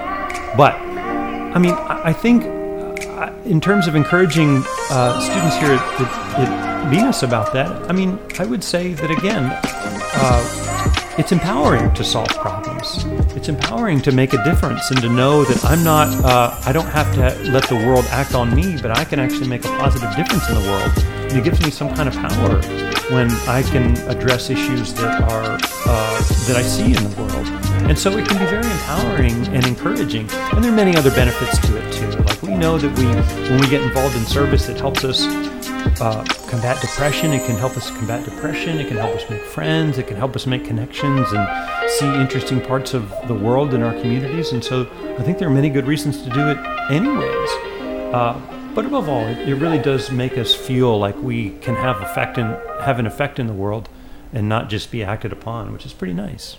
But 0.56 0.74
I 0.74 1.58
mean, 1.58 1.72
I, 1.72 2.08
I 2.08 2.12
think 2.12 2.44
uh, 2.44 3.32
in 3.46 3.60
terms 3.60 3.86
of 3.86 3.94
encouraging 3.94 4.62
uh, 4.90 5.20
students 5.20 5.56
here 5.56 5.72
at, 5.72 6.00
at, 6.00 6.40
at 6.40 6.67
Binus 6.86 7.22
about 7.22 7.52
that, 7.52 7.90
I 7.90 7.92
mean, 7.92 8.18
I 8.38 8.46
would 8.46 8.64
say 8.64 8.94
that 8.94 9.10
again. 9.10 9.50
Uh, 10.14 11.14
it's 11.18 11.32
empowering 11.32 11.92
to 11.94 12.04
solve 12.04 12.28
problems. 12.28 13.04
It's 13.36 13.48
empowering 13.48 14.00
to 14.02 14.12
make 14.12 14.34
a 14.34 14.44
difference 14.44 14.90
and 14.90 15.00
to 15.02 15.08
know 15.08 15.44
that 15.44 15.64
I'm 15.64 15.82
not, 15.82 16.08
uh, 16.24 16.56
I 16.64 16.72
don't 16.72 16.86
have 16.86 17.12
to 17.14 17.50
let 17.50 17.68
the 17.68 17.74
world 17.74 18.04
act 18.10 18.34
on 18.34 18.54
me, 18.54 18.80
but 18.80 18.96
I 18.96 19.04
can 19.04 19.18
actually 19.18 19.48
make 19.48 19.64
a 19.64 19.68
positive 19.78 20.14
difference 20.16 20.48
in 20.48 20.54
the 20.54 20.60
world. 20.70 20.92
And 21.28 21.32
it 21.36 21.44
gives 21.44 21.60
me 21.62 21.70
some 21.70 21.92
kind 21.94 22.08
of 22.08 22.14
power 22.14 22.62
when 23.12 23.30
I 23.48 23.62
can 23.62 23.98
address 24.08 24.48
issues 24.48 24.94
that 24.94 25.20
are, 25.22 25.58
uh, 25.86 26.18
that 26.46 26.56
I 26.56 26.62
see 26.62 26.94
in 26.94 27.02
the 27.10 27.16
world. 27.20 27.46
And 27.90 27.98
so 27.98 28.16
it 28.16 28.28
can 28.28 28.38
be 28.38 28.46
very 28.46 28.70
empowering 28.70 29.46
and 29.48 29.66
encouraging. 29.66 30.30
And 30.30 30.62
there 30.62 30.72
are 30.72 30.76
many 30.76 30.96
other 30.96 31.10
benefits 31.10 31.58
to 31.66 31.76
it 31.76 31.92
too. 31.92 32.10
Like 32.22 32.42
we 32.42 32.54
know 32.54 32.78
that 32.78 32.96
we, 32.96 33.06
when 33.50 33.60
we 33.60 33.68
get 33.68 33.82
involved 33.82 34.16
in 34.16 34.24
service, 34.24 34.68
it 34.68 34.78
helps 34.78 35.04
us 35.04 35.26
uh, 36.00 36.24
combat 36.48 36.80
depression. 36.80 37.32
It 37.32 37.44
can 37.46 37.56
help 37.56 37.76
us 37.76 37.90
combat 37.90 38.24
depression. 38.24 38.78
It 38.78 38.88
can 38.88 38.96
help 38.96 39.14
us 39.14 39.28
make 39.28 39.42
friends. 39.42 39.98
It 39.98 40.06
can 40.06 40.16
help 40.16 40.36
us 40.36 40.46
make 40.46 40.64
connections 40.64 41.26
and 41.32 41.90
see 41.98 42.06
interesting 42.06 42.60
parts 42.60 42.94
of 42.94 43.12
the 43.26 43.34
world 43.34 43.74
in 43.74 43.82
our 43.82 43.92
communities. 44.00 44.52
And 44.52 44.62
so 44.62 44.88
I 45.18 45.22
think 45.22 45.38
there 45.38 45.48
are 45.48 45.52
many 45.52 45.70
good 45.70 45.86
reasons 45.86 46.22
to 46.22 46.30
do 46.30 46.48
it, 46.48 46.58
anyways. 46.90 47.50
Uh, 48.14 48.40
but 48.74 48.84
above 48.86 49.08
all, 49.08 49.26
it, 49.26 49.48
it 49.48 49.54
really 49.56 49.78
does 49.78 50.10
make 50.10 50.38
us 50.38 50.54
feel 50.54 50.98
like 50.98 51.16
we 51.16 51.50
can 51.58 51.74
have 51.74 52.00
effect 52.00 52.38
in 52.38 52.46
have 52.82 52.98
an 52.98 53.06
effect 53.06 53.38
in 53.38 53.46
the 53.48 53.52
world, 53.52 53.88
and 54.32 54.48
not 54.48 54.68
just 54.68 54.90
be 54.92 55.02
acted 55.02 55.32
upon, 55.32 55.72
which 55.72 55.84
is 55.84 55.92
pretty 55.92 56.14
nice. 56.14 56.56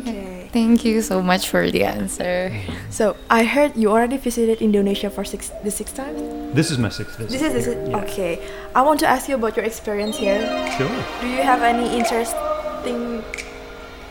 Okay. 0.00 0.33
Thank 0.54 0.84
you 0.86 1.02
so 1.02 1.18
much 1.20 1.50
for 1.50 1.66
the 1.68 1.82
answer. 1.82 2.54
So 2.88 3.16
I 3.28 3.42
heard 3.42 3.74
you 3.74 3.90
already 3.90 4.18
visited 4.22 4.62
Indonesia 4.62 5.10
for 5.10 5.24
six, 5.26 5.50
the 5.66 5.70
sixth 5.74 5.96
time. 5.98 6.14
This 6.54 6.70
is 6.70 6.78
my 6.78 6.90
sixth 6.94 7.18
visit. 7.18 7.32
This 7.34 7.42
is, 7.42 7.52
this 7.52 7.66
is 7.66 7.74
Yeah. 7.90 7.98
okay. 8.06 8.38
I 8.70 8.82
want 8.86 9.00
to 9.02 9.06
ask 9.10 9.26
you 9.28 9.34
about 9.34 9.56
your 9.58 9.66
experience 9.66 10.14
here. 10.16 10.38
Sure. 10.78 10.86
Do 11.20 11.26
you 11.26 11.42
have 11.42 11.58
any 11.66 11.98
interesting 11.98 13.26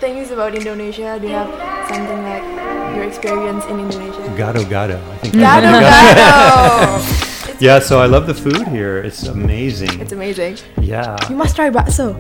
things 0.03 0.31
about 0.35 0.51
Indonesia? 0.51 1.15
Do 1.15 1.31
you 1.31 1.33
have 1.39 1.47
something 1.87 2.19
like 2.27 2.43
your 2.91 3.07
experience 3.07 3.63
in 3.71 3.79
Indonesia? 3.79 4.27
Gado 4.35 4.67
gado. 4.67 4.99
I 4.99 5.17
think. 5.23 5.39
Gado 5.39 5.71
gado. 5.79 6.99
Yeah. 7.63 7.79
So 7.79 8.01
I 8.03 8.07
love 8.11 8.27
the 8.27 8.33
food 8.35 8.67
here. 8.67 8.99
It's 8.99 9.23
amazing. 9.31 10.01
It's 10.03 10.11
amazing. 10.11 10.57
yeah. 10.83 11.15
You 11.31 11.37
must 11.39 11.55
try 11.55 11.69
bakso. 11.71 12.11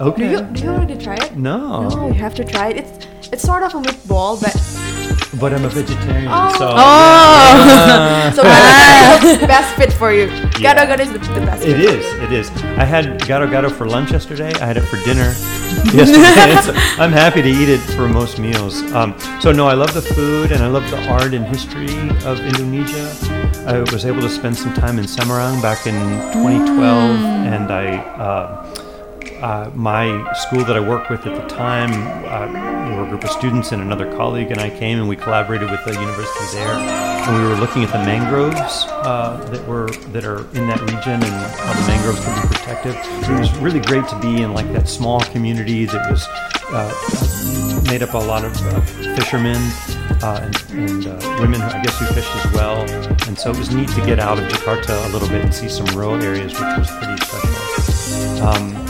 Do 0.00 0.08
Okay. 0.16 0.30
you 0.32 0.40
do 0.56 0.64
you 0.64 0.70
already 0.72 0.96
try 0.96 1.20
it? 1.20 1.36
No. 1.36 1.90
No, 1.92 2.08
you 2.08 2.16
have 2.16 2.32
to 2.40 2.44
try 2.48 2.72
it. 2.72 2.80
It's 2.86 3.04
it's 3.32 3.42
sort 3.42 3.62
of 3.62 3.74
a 3.74 3.80
meatball, 3.80 4.40
but 4.40 4.54
But 5.40 5.52
I'm 5.52 5.64
a 5.64 5.68
vegetarian, 5.68 6.28
Oh. 6.32 6.48
so 6.56 6.66
Oh. 6.72 6.76
yeah. 6.80 8.30
so 8.32 8.40
is 9.28 9.38
the 9.44 9.46
best 9.46 9.74
fit 9.76 9.92
for 9.92 10.10
you. 10.12 10.26
Yeah. 10.58 10.72
Gado 10.74 10.86
gado 10.88 11.00
is 11.04 11.12
the, 11.12 11.18
the 11.18 11.44
best. 11.44 11.62
It 11.64 11.78
is. 11.80 12.04
It 12.24 12.32
is. 12.32 12.48
I 12.80 12.84
had 12.84 13.20
gado 13.28 13.44
gado 13.50 13.68
for 13.70 13.86
lunch 13.86 14.12
yesterday. 14.12 14.52
I 14.62 14.66
had 14.66 14.76
it 14.80 14.86
for 14.88 14.96
dinner 15.04 15.34
yesterday. 15.92 16.56
So 16.64 16.72
I'm 17.02 17.12
happy 17.12 17.42
to 17.42 17.48
eat 17.48 17.68
it 17.68 17.82
for 17.96 18.08
most 18.08 18.38
meals. 18.38 18.80
Um, 18.94 19.12
so 19.40 19.52
no, 19.52 19.68
I 19.68 19.74
love 19.74 19.92
the 19.92 20.00
food 20.02 20.52
and 20.52 20.62
I 20.62 20.68
love 20.68 20.88
the 20.90 21.00
art 21.10 21.34
and 21.34 21.44
history 21.44 21.92
of 22.24 22.40
Indonesia. 22.40 23.04
I 23.66 23.80
was 23.92 24.06
able 24.06 24.22
to 24.22 24.30
spend 24.30 24.56
some 24.56 24.72
time 24.72 24.96
in 24.98 25.04
Semarang 25.04 25.60
back 25.60 25.86
in 25.86 25.96
2012, 26.32 26.80
and 27.52 27.70
I. 27.70 27.98
Uh, 28.16 28.64
uh, 29.42 29.70
my 29.74 30.32
school 30.34 30.64
that 30.64 30.76
I 30.76 30.80
worked 30.80 31.10
with 31.10 31.26
at 31.26 31.40
the 31.40 31.48
time, 31.48 31.90
uh, 32.26 32.88
we 32.88 32.96
were 32.96 33.04
a 33.04 33.08
group 33.08 33.24
of 33.24 33.30
students 33.30 33.72
and 33.72 33.82
another 33.82 34.10
colleague, 34.16 34.50
and 34.50 34.60
I 34.60 34.70
came 34.70 34.98
and 34.98 35.08
we 35.08 35.16
collaborated 35.16 35.70
with 35.70 35.84
the 35.84 35.92
university 35.92 36.56
there, 36.56 36.72
and 36.72 37.42
we 37.42 37.48
were 37.48 37.56
looking 37.56 37.84
at 37.84 37.92
the 37.92 37.98
mangroves 37.98 38.86
uh, 38.88 39.44
that 39.50 39.66
were 39.66 39.90
that 40.12 40.24
are 40.24 40.40
in 40.56 40.66
that 40.68 40.80
region 40.80 41.22
and 41.22 41.24
how 41.24 41.72
the 41.72 41.86
mangroves 41.88 42.24
can 42.24 42.42
be 42.42 42.48
protected. 42.48 42.94
So 43.24 43.34
it 43.34 43.40
was 43.40 43.56
really 43.58 43.80
great 43.80 44.06
to 44.08 44.18
be 44.20 44.42
in 44.42 44.54
like 44.54 44.72
that 44.72 44.88
small 44.88 45.20
community 45.20 45.84
that 45.86 46.10
was 46.10 46.26
uh, 46.70 47.82
made 47.90 48.02
up 48.02 48.14
a 48.14 48.18
lot 48.18 48.44
of 48.44 48.56
fishermen 49.16 49.56
uh, 50.22 50.40
and, 50.42 50.56
and 50.72 51.06
uh, 51.06 51.36
women, 51.40 51.60
I 51.60 51.82
guess, 51.82 51.98
who 51.98 52.06
fished 52.06 52.34
as 52.34 52.52
well. 52.52 52.80
And 53.26 53.38
so 53.38 53.50
it 53.50 53.58
was 53.58 53.74
neat 53.74 53.88
to 53.90 54.06
get 54.06 54.18
out 54.18 54.38
of 54.38 54.44
Jakarta 54.44 55.08
a 55.08 55.12
little 55.12 55.28
bit 55.28 55.44
and 55.44 55.52
see 55.52 55.68
some 55.68 55.86
rural 55.86 56.14
areas, 56.22 56.52
which 56.52 56.60
was 56.60 56.90
pretty 56.90 57.22
special. 57.24 58.42
Um, 58.42 58.85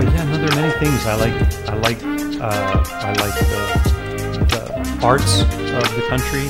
but 0.00 0.14
yeah, 0.14 0.24
no, 0.24 0.38
there 0.38 0.50
are 0.50 0.56
many 0.56 0.72
things 0.78 1.04
I 1.04 1.14
like. 1.14 1.34
I 1.68 1.74
like 1.76 2.02
uh, 2.40 2.82
I 2.88 3.12
like 3.20 3.34
the, 3.52 4.46
the 4.48 5.00
arts 5.04 5.42
of 5.42 5.94
the 5.94 6.06
country, 6.08 6.48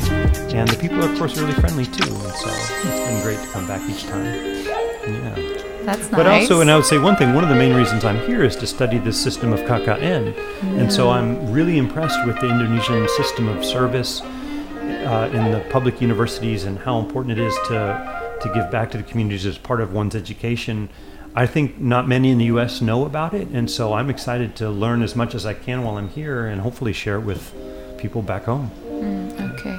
and 0.56 0.68
the 0.68 0.78
people 0.80 1.04
are 1.04 1.10
of 1.10 1.18
course 1.18 1.36
really 1.36 1.54
friendly 1.54 1.84
too. 1.84 2.14
And 2.14 2.32
so 2.32 2.48
it's 2.48 3.08
been 3.10 3.22
great 3.24 3.40
to 3.40 3.48
come 3.48 3.66
back 3.66 3.82
each 3.90 4.04
time. 4.04 4.24
Yeah. 4.24 5.34
That's 5.82 6.02
nice. 6.02 6.10
But 6.10 6.26
also, 6.28 6.60
and 6.60 6.70
I 6.70 6.76
would 6.76 6.84
say 6.84 6.98
one 6.98 7.16
thing, 7.16 7.34
one 7.34 7.42
of 7.42 7.50
the 7.50 7.56
main 7.56 7.74
reasons 7.74 8.04
I'm 8.04 8.20
here 8.20 8.44
is 8.44 8.54
to 8.56 8.68
study 8.68 8.98
this 8.98 9.20
system 9.20 9.52
of 9.52 9.58
KKN. 9.60 10.38
And 10.78 10.92
so 10.92 11.10
I'm 11.10 11.50
really 11.50 11.78
impressed 11.78 12.24
with 12.26 12.38
the 12.38 12.48
Indonesian 12.48 13.08
system 13.16 13.48
of 13.48 13.64
service 13.64 14.20
uh, 14.20 15.28
in 15.32 15.50
the 15.50 15.66
public 15.70 16.00
universities 16.00 16.64
and 16.64 16.78
how 16.78 17.00
important 17.00 17.36
it 17.36 17.42
is 17.42 17.54
to, 17.66 18.38
to 18.42 18.52
give 18.54 18.70
back 18.70 18.92
to 18.92 18.98
the 18.98 19.02
communities 19.02 19.44
as 19.44 19.58
part 19.58 19.80
of 19.80 19.92
one's 19.92 20.14
education. 20.14 20.88
I 21.34 21.46
think 21.46 21.78
not 21.78 22.08
many 22.08 22.30
in 22.30 22.38
the 22.38 22.46
US 22.46 22.80
know 22.80 23.04
about 23.04 23.34
it. 23.34 23.48
And 23.48 23.70
so 23.70 23.92
I'm 23.92 24.10
excited 24.10 24.56
to 24.56 24.68
learn 24.68 25.02
as 25.02 25.14
much 25.14 25.34
as 25.34 25.46
I 25.46 25.54
can 25.54 25.84
while 25.84 25.96
I'm 25.96 26.08
here 26.08 26.46
and 26.46 26.60
hopefully 26.60 26.92
share 26.92 27.16
it 27.16 27.24
with 27.24 27.54
people 27.98 28.22
back 28.22 28.44
home. 28.44 28.70
Okay. 29.54 29.78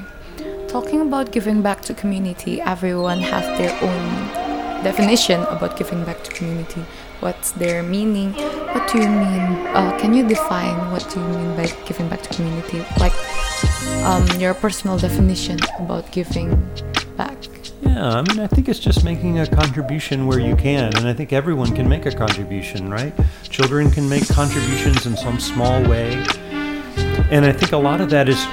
Talking 0.67 1.01
about 1.01 1.31
giving 1.31 1.61
back 1.61 1.81
to 1.81 1.93
community, 1.93 2.61
everyone 2.61 3.19
has 3.19 3.45
their 3.57 3.73
own 3.83 4.83
definition 4.83 5.41
about 5.43 5.77
giving 5.77 6.03
back 6.05 6.23
to 6.23 6.31
community. 6.31 6.83
What's 7.19 7.51
their 7.51 7.83
meaning? 7.83 8.33
What 8.73 8.87
do 8.89 8.99
you 8.99 9.09
mean? 9.09 9.67
Uh, 9.75 9.97
can 9.99 10.13
you 10.13 10.27
define 10.27 10.91
what 10.91 11.07
do 11.13 11.19
you 11.19 11.27
mean 11.27 11.55
by 11.55 11.67
giving 11.85 12.07
back 12.07 12.21
to 12.23 12.29
community? 12.33 12.79
Like 12.97 13.13
um, 14.05 14.25
your 14.39 14.53
personal 14.53 14.97
definition 14.97 15.59
about 15.77 16.09
giving 16.11 16.49
back. 17.17 17.37
Yeah, 17.81 18.09
I 18.09 18.21
mean, 18.21 18.39
I 18.39 18.47
think 18.47 18.69
it's 18.69 18.79
just 18.79 19.03
making 19.03 19.39
a 19.39 19.47
contribution 19.47 20.27
where 20.27 20.39
you 20.39 20.55
can, 20.55 20.95
and 20.95 21.07
I 21.07 21.13
think 21.13 21.33
everyone 21.33 21.75
can 21.75 21.89
make 21.89 22.05
a 22.05 22.11
contribution, 22.11 22.89
right? 22.89 23.13
Children 23.43 23.89
can 23.89 24.07
make 24.07 24.27
contributions 24.27 25.05
in 25.05 25.17
some 25.17 25.39
small 25.39 25.81
way. 25.89 26.23
And 27.31 27.45
I 27.45 27.51
think 27.51 27.71
a 27.71 27.77
lot 27.77 28.01
of 28.01 28.09
that 28.11 28.29
is, 28.29 28.45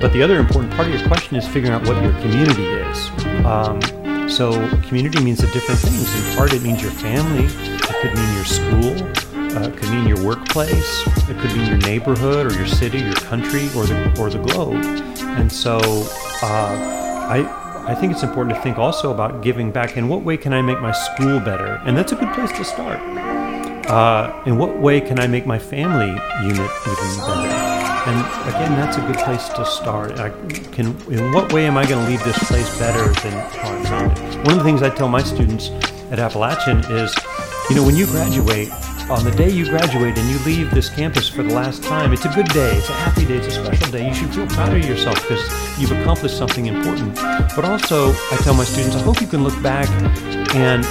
but 0.00 0.12
the 0.12 0.22
other 0.22 0.38
important 0.38 0.72
part 0.74 0.88
of 0.88 0.94
your 0.94 1.06
question 1.08 1.36
is 1.36 1.46
figuring 1.46 1.72
out 1.72 1.86
what 1.86 2.02
your 2.02 2.12
community 2.20 2.64
is. 2.64 3.10
Um, 3.44 4.28
so 4.28 4.52
community 4.88 5.22
means 5.22 5.38
the 5.38 5.46
different 5.48 5.80
things. 5.80 6.30
In 6.30 6.36
part, 6.36 6.52
it 6.52 6.62
means 6.62 6.82
your 6.82 6.90
family. 6.90 7.44
It 7.46 7.82
could 8.02 8.14
mean 8.14 8.34
your 8.34 8.44
school. 8.44 9.56
Uh, 9.56 9.68
it 9.68 9.76
could 9.78 9.88
mean 9.90 10.06
your 10.06 10.22
workplace. 10.22 11.06
It 11.06 11.38
could 11.38 11.56
mean 11.56 11.66
your 11.66 11.78
neighborhood 11.78 12.46
or 12.46 12.54
your 12.54 12.66
city, 12.66 12.98
your 12.98 13.14
country, 13.14 13.66
or 13.74 13.86
the 13.86 14.14
or 14.20 14.28
the 14.28 14.38
globe. 14.38 14.84
And 15.20 15.50
so, 15.50 15.78
uh, 16.42 16.96
I 17.30 17.67
I 17.88 17.94
think 17.94 18.12
it's 18.12 18.22
important 18.22 18.54
to 18.54 18.60
think 18.60 18.76
also 18.76 19.10
about 19.14 19.42
giving 19.42 19.72
back. 19.72 19.96
In 19.96 20.08
what 20.08 20.22
way 20.22 20.36
can 20.36 20.52
I 20.52 20.60
make 20.60 20.78
my 20.78 20.92
school 20.92 21.40
better? 21.40 21.80
And 21.86 21.96
that's 21.96 22.12
a 22.12 22.16
good 22.16 22.30
place 22.34 22.52
to 22.58 22.62
start. 22.62 23.00
Uh, 23.88 24.42
in 24.44 24.58
what 24.58 24.78
way 24.78 25.00
can 25.00 25.18
I 25.18 25.26
make 25.26 25.46
my 25.46 25.58
family 25.58 26.08
unit 26.42 26.70
even 26.86 27.16
better? 27.16 27.48
And 28.08 28.18
again, 28.46 28.72
that's 28.76 28.98
a 28.98 29.00
good 29.00 29.16
place 29.16 29.48
to 29.48 29.64
start. 29.64 30.20
I 30.20 30.28
can, 30.70 30.88
in 31.10 31.32
what 31.32 31.50
way 31.50 31.64
am 31.64 31.78
I 31.78 31.86
going 31.86 32.04
to 32.04 32.10
leave 32.10 32.22
this 32.24 32.38
place 32.46 32.78
better 32.78 33.08
than 33.22 33.32
how 33.32 33.74
I 33.74 33.82
found 33.84 34.12
it? 34.12 34.36
One 34.46 34.50
of 34.50 34.58
the 34.58 34.64
things 34.64 34.82
I 34.82 34.90
tell 34.90 35.08
my 35.08 35.22
students 35.22 35.70
at 36.10 36.18
Appalachian 36.18 36.80
is, 36.92 37.16
you 37.70 37.76
know, 37.76 37.86
when 37.86 37.96
you 37.96 38.04
graduate, 38.04 38.68
on 39.10 39.24
the 39.24 39.30
day 39.30 39.50
you 39.50 39.64
graduate 39.64 40.18
and 40.18 40.28
you 40.28 40.38
leave 40.40 40.70
this 40.70 40.88
campus 40.90 41.28
for 41.28 41.42
the 41.42 41.54
last 41.54 41.82
time, 41.82 42.12
it's 42.12 42.24
a 42.26 42.28
good 42.28 42.48
day, 42.48 42.76
it's 42.76 42.88
a 42.88 42.92
happy 42.92 43.24
day, 43.24 43.38
it's 43.38 43.46
a 43.46 43.64
special 43.64 43.90
day. 43.90 44.06
You 44.06 44.14
should 44.14 44.34
feel 44.34 44.46
proud 44.48 44.76
of 44.76 44.84
yourself 44.84 45.16
because 45.22 45.80
you've 45.80 45.92
accomplished 45.92 46.36
something 46.36 46.66
important. 46.66 47.14
But 47.56 47.64
also, 47.64 48.12
I 48.12 48.38
tell 48.42 48.54
my 48.54 48.64
students, 48.64 48.96
I 48.96 49.00
hope 49.00 49.20
you 49.20 49.26
can 49.26 49.42
look 49.42 49.60
back 49.62 49.88
and 50.54 50.84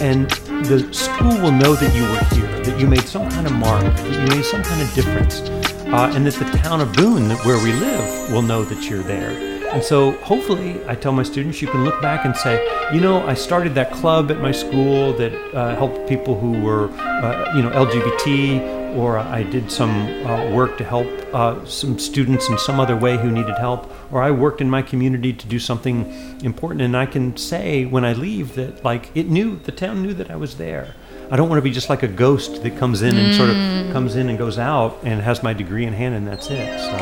and 0.00 0.30
the 0.66 0.92
school 0.92 1.40
will 1.40 1.52
know 1.52 1.74
that 1.74 1.94
you 1.94 2.02
were 2.02 2.36
here, 2.36 2.64
that 2.64 2.78
you 2.78 2.86
made 2.86 3.08
some 3.08 3.30
kind 3.30 3.46
of 3.46 3.52
mark, 3.52 3.82
that 3.82 4.12
you 4.12 4.36
made 4.36 4.44
some 4.44 4.62
kind 4.62 4.82
of 4.82 4.92
difference 4.94 5.40
uh, 5.88 6.12
and 6.14 6.26
that 6.26 6.34
the 6.34 6.58
town 6.58 6.80
of 6.80 6.92
Boone, 6.92 7.30
where 7.46 7.62
we 7.62 7.72
live, 7.72 8.32
will 8.32 8.42
know 8.42 8.64
that 8.64 8.90
you're 8.90 9.02
there. 9.02 9.55
And 9.72 9.82
so, 9.82 10.12
hopefully, 10.22 10.80
I 10.86 10.94
tell 10.94 11.12
my 11.12 11.22
students, 11.22 11.60
you 11.60 11.68
can 11.68 11.84
look 11.84 12.00
back 12.00 12.24
and 12.24 12.34
say, 12.36 12.64
you 12.94 13.00
know, 13.00 13.26
I 13.26 13.34
started 13.34 13.74
that 13.74 13.92
club 13.92 14.30
at 14.30 14.40
my 14.40 14.52
school 14.52 15.12
that 15.14 15.32
uh, 15.54 15.76
helped 15.76 16.08
people 16.08 16.38
who 16.38 16.60
were, 16.62 16.88
uh, 16.90 17.52
you 17.54 17.62
know, 17.62 17.70
LGBT, 17.70 18.96
or 18.96 19.18
I 19.18 19.42
did 19.42 19.70
some 19.70 19.90
uh, 20.24 20.50
work 20.50 20.78
to 20.78 20.84
help 20.84 21.06
uh, 21.34 21.64
some 21.66 21.98
students 21.98 22.48
in 22.48 22.56
some 22.58 22.80
other 22.80 22.96
way 22.96 23.18
who 23.18 23.30
needed 23.30 23.58
help, 23.58 23.92
or 24.10 24.22
I 24.22 24.30
worked 24.30 24.60
in 24.60 24.70
my 24.70 24.80
community 24.82 25.32
to 25.32 25.46
do 25.46 25.58
something 25.58 26.10
important. 26.42 26.80
And 26.80 26.96
I 26.96 27.04
can 27.04 27.36
say 27.36 27.84
when 27.84 28.04
I 28.04 28.14
leave 28.14 28.54
that, 28.54 28.84
like, 28.84 29.10
it 29.14 29.28
knew, 29.28 29.56
the 29.56 29.72
town 29.72 30.02
knew 30.02 30.14
that 30.14 30.30
I 30.30 30.36
was 30.36 30.56
there. 30.56 30.94
I 31.30 31.36
don't 31.36 31.48
want 31.48 31.58
to 31.58 31.62
be 31.62 31.72
just 31.72 31.90
like 31.90 32.02
a 32.04 32.08
ghost 32.08 32.62
that 32.62 32.78
comes 32.78 33.02
in 33.02 33.16
and 33.16 33.34
sort 33.34 33.50
of 33.50 33.56
comes 33.92 34.14
in 34.14 34.28
and 34.28 34.38
goes 34.38 34.58
out 34.58 34.98
and 35.02 35.20
has 35.20 35.42
my 35.42 35.52
degree 35.52 35.84
in 35.84 35.92
hand 35.92 36.14
and 36.14 36.26
that's 36.26 36.46
it. 36.50 36.78
So, 36.78 36.96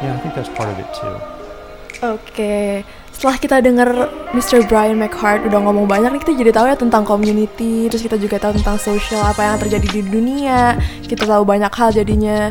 yeah, 0.00 0.16
I 0.16 0.20
think 0.20 0.34
that's 0.36 0.48
part 0.50 0.68
of 0.68 0.78
it 0.78 0.94
too. 0.94 1.39
Oke, 2.00 2.80
setelah 3.10 3.36
kita 3.36 3.56
dengar 3.58 3.88
Mr. 4.30 4.64
Brian 4.64 4.96
McHart 4.96 5.44
udah 5.44 5.60
ngomong 5.60 5.84
banyak 5.84 6.10
nih 6.10 6.20
kita 6.20 6.32
jadi 6.34 6.50
tahu 6.50 6.66
ya 6.66 6.76
tentang 6.76 7.04
community, 7.04 7.86
terus 7.86 8.00
kita 8.00 8.16
juga 8.16 8.38
tahu 8.38 8.56
tentang 8.56 8.76
social 8.76 9.20
apa 9.20 9.42
yang 9.42 9.56
terjadi 9.58 9.88
di 9.90 10.02
dunia. 10.02 10.74
Kita 11.02 11.26
tahu 11.26 11.44
banyak 11.44 11.68
hal 11.68 11.90
jadinya. 11.90 12.48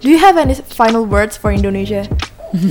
Do 0.00 0.08
you 0.08 0.16
have 0.16 0.36
any 0.36 0.52
final 0.56 1.04
words 1.04 1.36
for 1.36 1.48
Indonesia? 1.48 2.04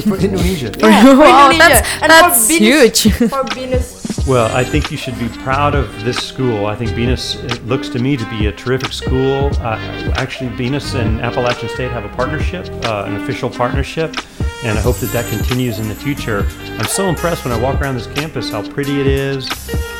For 0.05 0.19
Indonesia. 0.19 0.69
Yeah, 0.75 1.01
for 1.07 1.23
Wow, 1.23 1.49
Indonesia. 1.49 1.79
that's- 1.79 2.03
that's 2.03 2.19
for 2.19 2.45
Venus- 2.45 2.59
huge. 2.59 2.99
For 3.31 3.43
Venus. 3.55 3.87
Well, 4.27 4.55
I 4.55 4.63
think 4.63 4.91
you 4.91 4.97
should 4.97 5.17
be 5.17 5.27
proud 5.27 5.73
of 5.73 6.03
this 6.03 6.17
school. 6.17 6.67
I 6.67 6.75
think 6.75 6.91
Binus 6.91 7.35
looks 7.67 7.89
to 7.89 7.99
me 7.99 8.15
to 8.15 8.29
be 8.29 8.47
a 8.47 8.51
terrific 8.51 8.93
school. 8.93 9.49
Uh, 9.59 9.77
actually, 10.17 10.49
Binus 10.51 10.93
and 10.93 11.19
Appalachian 11.21 11.69
State 11.69 11.91
have 11.91 12.05
a 12.05 12.09
partnership, 12.09 12.67
uh, 12.85 13.05
an 13.07 13.15
official 13.15 13.49
partnership, 13.49 14.15
and 14.63 14.77
I 14.77 14.81
hope 14.81 14.97
that 14.97 15.11
that 15.13 15.27
continues 15.29 15.79
in 15.79 15.87
the 15.87 15.95
future. 15.95 16.45
I'm 16.77 16.85
so 16.85 17.07
impressed 17.07 17.43
when 17.43 17.53
I 17.53 17.59
walk 17.59 17.81
around 17.81 17.95
this 17.95 18.07
campus 18.07 18.51
how 18.51 18.61
pretty 18.69 19.01
it 19.01 19.07
is, 19.07 19.49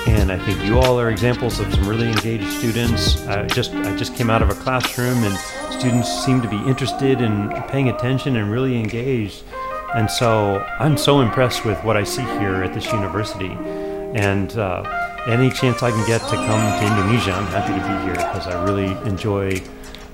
and 0.07 0.31
I 0.31 0.37
think 0.45 0.63
you 0.63 0.79
all 0.79 0.99
are 0.99 1.09
examples 1.09 1.59
of 1.59 1.73
some 1.73 1.87
really 1.87 2.07
engaged 2.07 2.51
students. 2.59 3.25
I 3.25 3.47
just 3.47 3.73
I 3.73 3.95
just 3.95 4.15
came 4.15 4.29
out 4.29 4.43
of 4.43 4.49
a 4.49 4.55
classroom, 4.55 5.23
and 5.23 5.35
students 5.71 6.23
seem 6.23 6.41
to 6.41 6.47
be 6.47 6.57
interested 6.67 7.21
and 7.21 7.51
paying 7.67 7.89
attention 7.89 8.35
and 8.35 8.51
really 8.51 8.79
engaged. 8.79 9.43
And 9.95 10.09
so 10.09 10.63
I'm 10.79 10.97
so 10.97 11.21
impressed 11.21 11.65
with 11.65 11.83
what 11.83 11.97
I 11.97 12.03
see 12.03 12.21
here 12.21 12.63
at 12.63 12.75
this 12.75 12.91
university. 12.91 13.57
And 14.15 14.49
uh, 14.57 14.83
any 15.27 15.49
chance 15.49 15.83
I 15.83 15.91
can 15.91 16.05
get 16.07 16.21
to 16.29 16.35
come 16.35 16.63
to 16.79 16.83
Indonesia, 16.85 17.33
I'm 17.33 17.47
happy 17.53 17.73
to 17.77 17.83
be 17.83 17.95
here 18.09 18.17
because 18.17 18.47
I 18.47 18.57
really 18.65 18.91
enjoy 19.05 19.61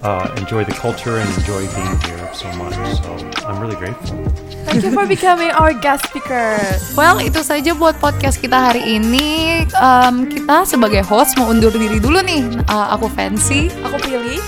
uh, 0.05 0.29
enjoy 0.37 0.63
the 0.63 0.75
culture 0.77 1.17
and 1.17 1.29
enjoy 1.41 1.65
being 1.73 1.97
here 2.05 2.29
so 2.33 2.47
much. 2.59 2.75
So 3.01 3.09
I'm 3.47 3.57
really 3.59 3.75
grateful. 3.75 4.21
Thank 4.65 4.83
you 4.83 4.91
for 4.91 5.07
becoming 5.07 5.49
our 5.55 5.73
guest 5.73 6.05
speaker. 6.11 6.59
Well, 6.93 7.17
itu 7.23 7.41
saja 7.41 7.73
buat 7.73 7.97
podcast 7.97 8.37
kita 8.41 8.71
hari 8.71 9.01
ini. 9.01 9.63
Um, 9.79 10.29
kita 10.29 10.67
sebagai 10.69 11.01
host 11.05 11.37
mau 11.41 11.49
undur 11.49 11.73
diri 11.73 11.97
dulu 11.97 12.21
nih. 12.21 12.65
Uh, 12.69 12.93
aku 12.93 13.09
Fancy. 13.09 13.73
Aku 13.81 13.97
pilih. 14.03 14.41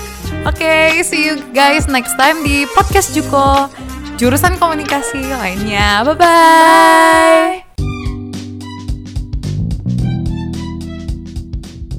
Oke, 0.46 1.02
see 1.02 1.28
you 1.28 1.42
guys 1.50 1.90
next 1.90 2.14
time 2.14 2.40
di 2.46 2.68
podcast 2.76 3.10
Juko. 3.16 3.66
Jurusan 4.18 4.58
komunikasi 4.58 5.22
lainnya. 5.30 6.02
Bye-bye. 6.06 7.67